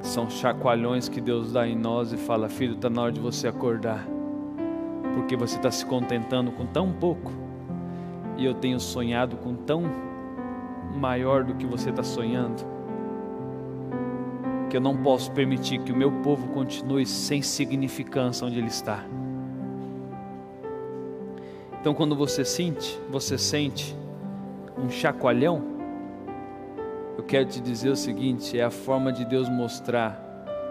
[0.00, 3.46] São chacoalhões que Deus dá em nós e fala: Filho, está na hora de você
[3.46, 4.08] acordar,
[5.14, 7.30] porque você está se contentando com tão pouco,
[8.38, 9.82] e eu tenho sonhado com tão
[10.96, 12.64] maior do que você está sonhando,
[14.68, 19.04] que eu não posso permitir que o meu povo continue sem significância onde ele está.
[21.80, 23.96] Então, quando você sente, você sente
[24.76, 25.62] um chacoalhão,
[27.16, 30.24] eu quero te dizer o seguinte: é a forma de Deus mostrar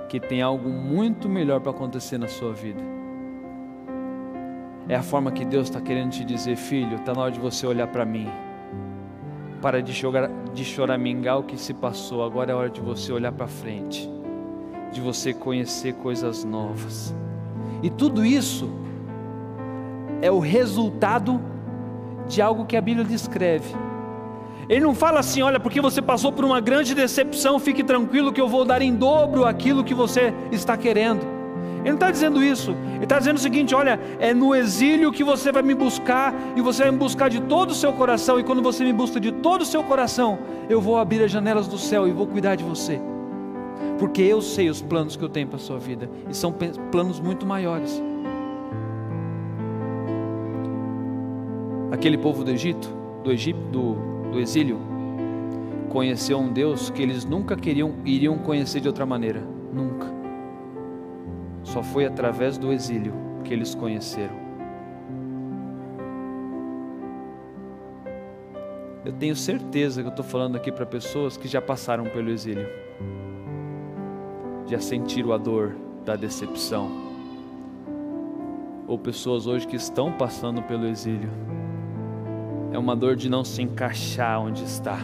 [0.09, 2.81] que tem algo muito melhor para acontecer na sua vida.
[4.89, 7.67] É a forma que Deus está querendo te dizer, filho, está na hora de você
[7.67, 8.27] olhar para mim.
[9.61, 13.31] Para de, chorar, de choramingar o que se passou, agora é hora de você olhar
[13.31, 14.09] para frente,
[14.91, 17.15] de você conhecer coisas novas.
[17.81, 18.69] E tudo isso
[20.21, 21.41] é o resultado
[22.27, 23.75] de algo que a Bíblia descreve.
[24.69, 28.41] Ele não fala assim, olha, porque você passou por uma grande decepção, fique tranquilo que
[28.41, 31.36] eu vou dar em dobro aquilo que você está querendo.
[31.79, 35.23] Ele não está dizendo isso, ele está dizendo o seguinte: olha, é no exílio que
[35.23, 38.43] você vai me buscar, e você vai me buscar de todo o seu coração, e
[38.43, 41.77] quando você me busca de todo o seu coração, eu vou abrir as janelas do
[41.77, 42.99] céu e vou cuidar de você,
[43.99, 46.53] porque eu sei os planos que eu tenho para a sua vida, e são
[46.91, 48.01] planos muito maiores.
[51.91, 52.89] Aquele povo do Egito,
[53.23, 53.95] do Egito, do,
[54.31, 54.77] do exílio,
[55.89, 59.41] conheceu um Deus que eles nunca queriam, iriam conhecer de outra maneira,
[59.73, 60.16] nunca.
[61.77, 63.13] Só foi através do exílio
[63.43, 64.33] que eles conheceram.
[69.05, 72.67] Eu tenho certeza que eu estou falando aqui para pessoas que já passaram pelo exílio,
[74.65, 76.89] já sentiram a dor da decepção,
[78.87, 81.29] ou pessoas hoje que estão passando pelo exílio.
[82.71, 84.97] É uma dor de não se encaixar onde está,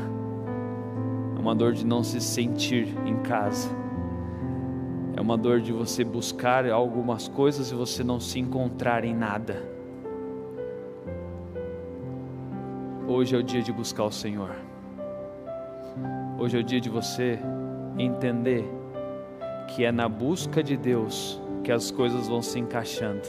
[1.38, 3.83] é uma dor de não se sentir em casa,
[5.24, 9.64] uma dor de você buscar algumas coisas e você não se encontrar em nada.
[13.08, 14.52] Hoje é o dia de buscar o Senhor.
[16.38, 17.40] Hoje é o dia de você
[17.98, 18.70] entender
[19.70, 23.26] que é na busca de Deus que as coisas vão se encaixando,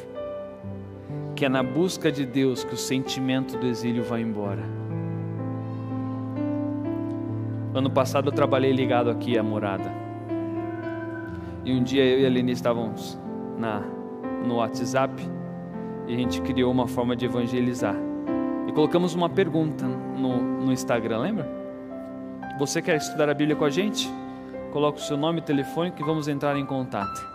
[1.36, 4.64] que é na busca de Deus que o sentimento do exílio vai embora.
[7.72, 10.03] Ano passado eu trabalhei ligado aqui à morada.
[11.64, 13.18] E um dia eu e a Aline estávamos
[13.56, 13.80] na,
[14.44, 15.14] no WhatsApp
[16.06, 17.96] e a gente criou uma forma de evangelizar.
[18.68, 21.48] E colocamos uma pergunta no, no Instagram, lembra?
[22.58, 24.06] Você quer estudar a Bíblia com a gente?
[24.72, 27.26] Coloque o seu nome e telefone que vamos entrar em contato.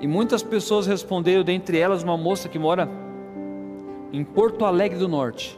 [0.00, 2.88] E muitas pessoas responderam, dentre elas uma moça que mora
[4.12, 5.56] em Porto Alegre do Norte.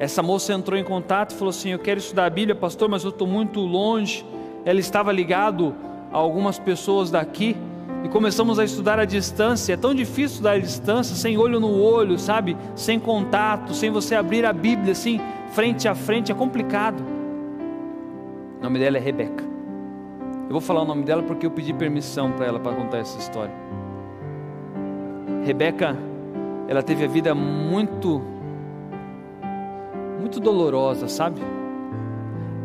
[0.00, 3.04] Essa moça entrou em contato e falou assim: Eu quero estudar a Bíblia, pastor, mas
[3.04, 4.24] eu estou muito longe.
[4.64, 5.74] Ela estava ligado
[6.12, 7.56] a algumas pessoas daqui
[8.04, 9.74] e começamos a estudar à distância.
[9.74, 12.56] É tão difícil estudar à distância, sem olho no olho, sabe?
[12.74, 15.20] Sem contato, sem você abrir a Bíblia assim,
[15.52, 17.02] frente a frente, é complicado.
[18.58, 19.44] O nome dela é Rebeca.
[20.44, 23.18] Eu vou falar o nome dela porque eu pedi permissão para ela para contar essa
[23.18, 23.54] história.
[25.44, 25.96] Rebeca,
[26.68, 28.20] ela teve a vida muito,
[30.18, 31.40] muito dolorosa, sabe?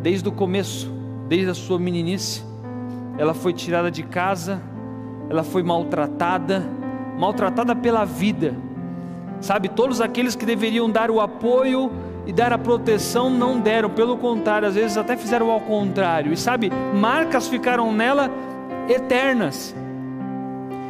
[0.02, 0.95] Desde o começo,
[1.28, 2.44] desde a sua meninice,
[3.18, 4.62] ela foi tirada de casa,
[5.30, 6.64] ela foi maltratada,
[7.18, 8.56] maltratada pela vida,
[9.40, 9.70] sabe?
[9.70, 11.92] Todos aqueles que deveriam dar o apoio
[12.26, 16.34] e dar a proteção não deram, pelo contrário, às vezes até fizeram ao contrário.
[16.34, 18.30] E sabe, marcas ficaram nela
[18.90, 19.76] eternas.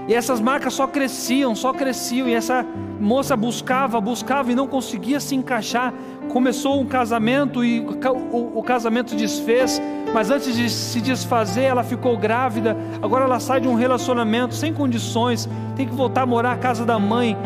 [0.07, 2.27] E essas marcas só cresciam, só cresciam.
[2.27, 2.65] E essa
[2.99, 5.93] moça buscava, buscava e não conseguia se encaixar.
[6.29, 9.81] Começou um casamento e o, casamento desfez,
[10.13, 12.75] mas antes de se desfazer, ela ficou grávida.
[13.01, 16.85] Agora ela sai de um relacionamento sem condições, tem que voltar a morar à casa
[16.85, 17.37] da mãe,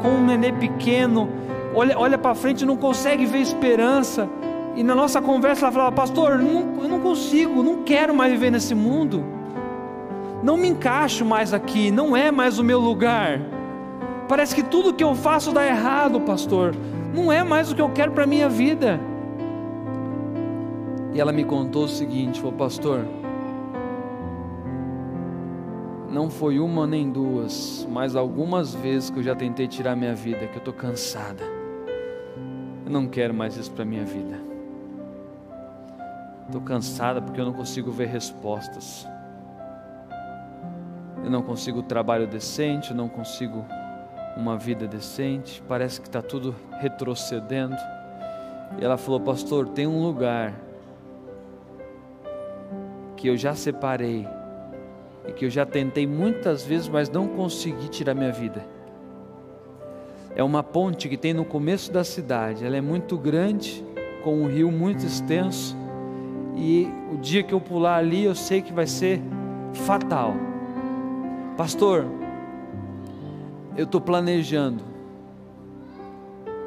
[0.00, 1.28] com um nenê pequeno
[1.76, 4.28] olha, olha para frente não consegue ver esperança.
[4.74, 8.50] E na nossa conversa ela falava, pastor, não, eu não consigo, não quero mais viver
[8.50, 9.24] nesse mundo.
[10.42, 13.40] Não me encaixo mais aqui, não é mais o meu lugar.
[14.28, 16.74] Parece que tudo que eu faço dá errado, pastor.
[17.16, 19.00] Não é mais o que eu quero para a minha vida.
[21.14, 23.06] E ela me contou o seguinte: falou, pastor,
[26.10, 30.46] não foi uma nem duas, mas algumas vezes que eu já tentei tirar minha vida,
[30.46, 31.42] que eu estou cansada.
[32.84, 34.38] Eu não quero mais isso para minha vida.
[36.44, 39.08] Estou cansada porque eu não consigo ver respostas.
[41.24, 43.64] Eu não consigo trabalho decente, eu não consigo
[44.36, 45.62] uma vida decente.
[45.68, 47.76] Parece que está tudo retrocedendo.
[48.78, 50.54] E ela falou, pastor, tem um lugar
[53.16, 54.28] que eu já separei
[55.26, 58.76] e que eu já tentei muitas vezes, mas não consegui tirar minha vida
[60.36, 62.64] é uma ponte que tem no começo da cidade.
[62.64, 63.82] Ela é muito grande,
[64.22, 65.74] com um rio muito extenso.
[66.54, 69.22] E o dia que eu pular ali, eu sei que vai ser
[69.72, 70.34] fatal.
[71.56, 72.04] Pastor,
[73.76, 74.82] eu estou planejando,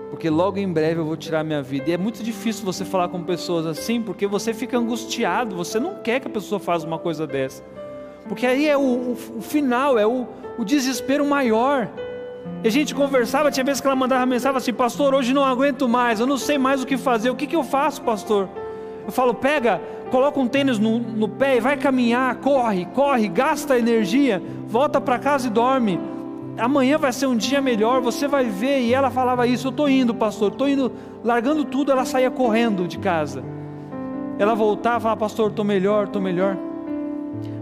[0.10, 1.90] porque logo em breve eu vou tirar minha vida.
[1.90, 5.96] E é muito difícil você falar com pessoas assim, porque você fica angustiado, você não
[5.96, 7.64] quer que a pessoa faça uma coisa dessa,
[8.28, 11.90] porque aí é o, o, o final, é o, o desespero maior.
[12.64, 15.88] E a gente conversava, tinha vezes que ela mandava mensagem assim, pastor, hoje não aguento
[15.88, 18.50] mais, eu não sei mais o que fazer, o que, que eu faço, pastor?
[19.06, 19.82] Eu falo, pega,
[20.12, 25.18] coloca um tênis no, no pé e vai caminhar, corre, corre, gasta energia, volta para
[25.18, 26.00] casa e dorme.
[26.60, 28.82] Amanhã vai ser um dia melhor, você vai ver.
[28.82, 30.92] E ela falava isso, eu estou indo, pastor, estou indo,
[31.24, 33.44] largando tudo, ela saía correndo de casa.
[34.38, 36.58] Ela voltava, falava, pastor, estou melhor, estou melhor.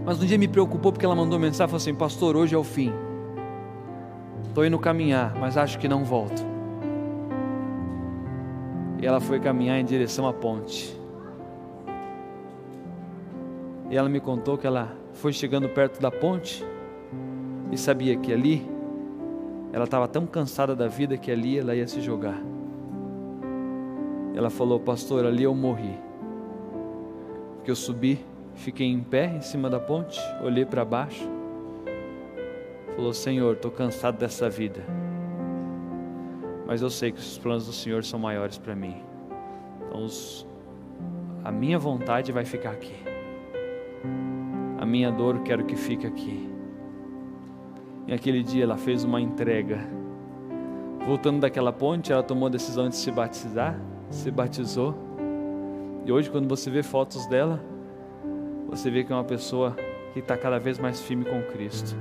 [0.04, 2.64] Mas um dia me preocupou porque ela mandou mensagem, falou assim, pastor, hoje é o
[2.64, 2.92] fim.
[4.44, 6.46] Estou indo caminhar, mas acho que não volto.
[9.00, 10.98] E ela foi caminhar em direção à ponte.
[13.90, 16.64] E ela me contou que ela foi chegando perto da ponte
[17.70, 18.77] e sabia que ali
[19.72, 22.40] ela estava tão cansada da vida que ali ela ia se jogar.
[24.34, 25.98] Ela falou, pastor, ali eu morri.
[27.56, 31.38] Porque eu subi, fiquei em pé em cima da ponte, olhei para baixo
[32.98, 34.84] falou: Senhor, estou cansado dessa vida,
[36.66, 38.96] mas eu sei que os planos do Senhor são maiores para mim.
[39.86, 40.44] Então, os,
[41.44, 42.96] a minha vontade vai ficar aqui,
[44.80, 46.57] a minha dor quero que fique aqui.
[48.08, 49.78] E aquele dia ela fez uma entrega.
[51.06, 53.78] Voltando daquela ponte, ela tomou a decisão de se batizar,
[54.10, 54.94] se batizou.
[56.04, 57.62] E hoje, quando você vê fotos dela,
[58.68, 59.76] você vê que é uma pessoa
[60.12, 61.96] que está cada vez mais firme com Cristo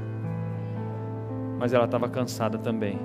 [1.58, 3.00] mas ela estava cansada também.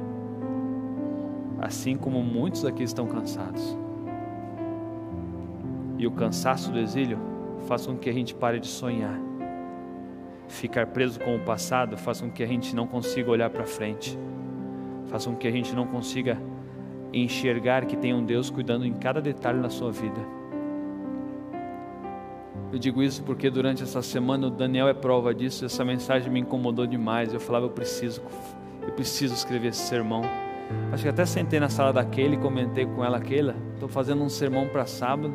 [1.58, 3.78] assim como muitos aqui estão cansados.
[5.96, 7.18] E o cansaço do exílio
[7.68, 9.16] faz com que a gente pare de sonhar.
[10.52, 14.18] Ficar preso com o passado faz com que a gente não consiga olhar para frente.
[15.06, 16.38] Faz com que a gente não consiga
[17.10, 20.20] enxergar que tem um Deus cuidando em cada detalhe da sua vida.
[22.70, 25.64] Eu digo isso porque durante essa semana o Daniel é prova disso.
[25.64, 27.32] Essa mensagem me incomodou demais.
[27.32, 28.22] Eu falava, eu preciso,
[28.82, 30.20] eu preciso escrever esse sermão.
[30.92, 34.68] Acho que até sentei na sala daquele comentei com ela, Keila, estou fazendo um sermão
[34.68, 35.32] para sábado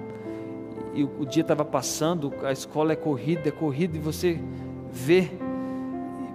[0.93, 4.39] e o dia estava passando, a escola é corrida, é corrida e você
[4.97, 5.29] vê,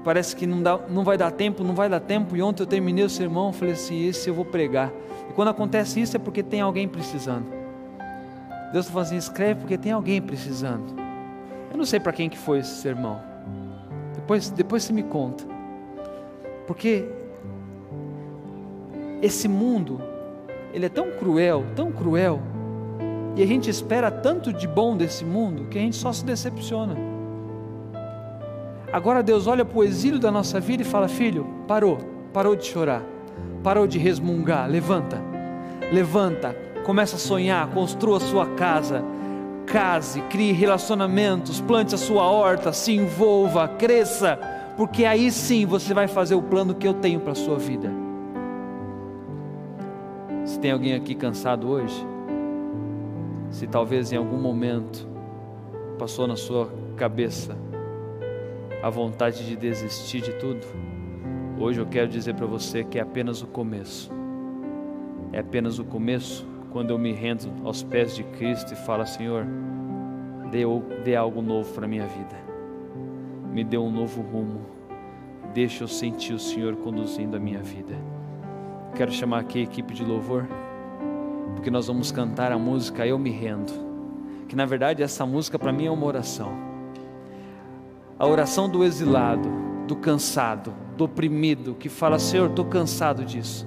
[0.04, 2.36] parece que não, dá, não vai dar tempo, não vai dar tempo.
[2.36, 4.92] E ontem eu terminei o sermão, falei assim: esse eu vou pregar.
[5.28, 7.46] E quando acontece isso é porque tem alguém precisando.
[8.72, 10.94] Deus está falando assim: escreve porque tem alguém precisando.
[11.70, 13.20] Eu não sei para quem que foi esse sermão.
[14.14, 15.44] Depois, depois você me conta.
[16.66, 17.08] Porque
[19.20, 20.00] esse mundo,
[20.72, 22.40] ele é tão cruel, tão cruel,
[23.34, 27.11] e a gente espera tanto de bom desse mundo que a gente só se decepciona.
[28.93, 31.97] Agora Deus olha para o exílio da nossa vida e fala: Filho, parou,
[32.30, 33.03] parou de chorar,
[33.62, 35.18] parou de resmungar, levanta,
[35.90, 39.03] levanta, começa a sonhar, construa a sua casa,
[39.66, 44.38] case, crie relacionamentos, plante a sua horta, se envolva, cresça,
[44.76, 47.90] porque aí sim você vai fazer o plano que eu tenho para a sua vida.
[50.45, 52.07] Se tem alguém aqui cansado hoje,
[53.49, 55.09] se talvez em algum momento
[55.99, 57.57] passou na sua cabeça
[58.83, 60.66] a vontade de desistir de tudo,
[61.57, 64.11] hoje eu quero dizer para você que é apenas o começo.
[65.33, 69.47] É apenas o começo quando eu me rendo aos pés de Cristo e falo: Senhor,
[70.51, 70.64] dê,
[71.05, 72.37] dê algo novo para a minha vida,
[73.53, 74.66] me dê um novo rumo,
[75.55, 77.95] deixa eu sentir o Senhor conduzindo a minha vida.
[78.97, 80.47] Quero chamar aqui a equipe de louvor
[81.55, 83.72] porque nós vamos cantar a música Eu Me Rendo.
[84.49, 86.71] Que na verdade essa música para mim é uma oração.
[88.22, 89.48] A oração do exilado,
[89.88, 93.66] do cansado, do oprimido, que fala: Senhor, estou cansado disso.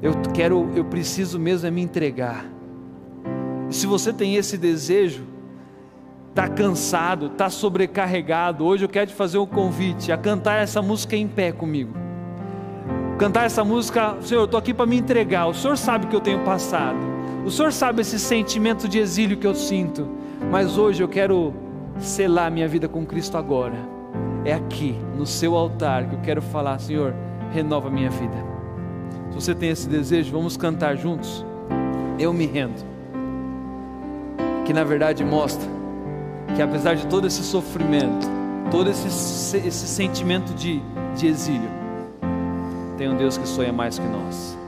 [0.00, 2.46] Eu quero, eu preciso mesmo é me entregar.
[3.68, 5.24] E se você tem esse desejo,
[6.28, 11.16] está cansado, está sobrecarregado, hoje eu quero te fazer um convite a cantar essa música
[11.16, 11.92] em pé comigo
[13.18, 15.46] cantar essa música, Senhor, eu estou aqui para me entregar.
[15.46, 16.96] O Senhor sabe que eu tenho passado.
[17.44, 20.08] O Senhor sabe esse sentimento de exílio que eu sinto.
[20.50, 21.52] Mas hoje eu quero
[22.00, 23.76] selar minha vida com Cristo agora.
[24.44, 27.14] É aqui, no seu altar, que eu quero falar, Senhor,
[27.52, 28.36] renova minha vida.
[29.30, 31.44] Se você tem esse desejo, vamos cantar juntos.
[32.18, 32.84] Eu me rendo.
[34.64, 35.68] Que na verdade mostra
[36.54, 38.26] que apesar de todo esse sofrimento,
[38.70, 40.82] todo esse, esse sentimento de,
[41.16, 41.70] de exílio,
[42.96, 44.59] tem um Deus que sonha mais que nós.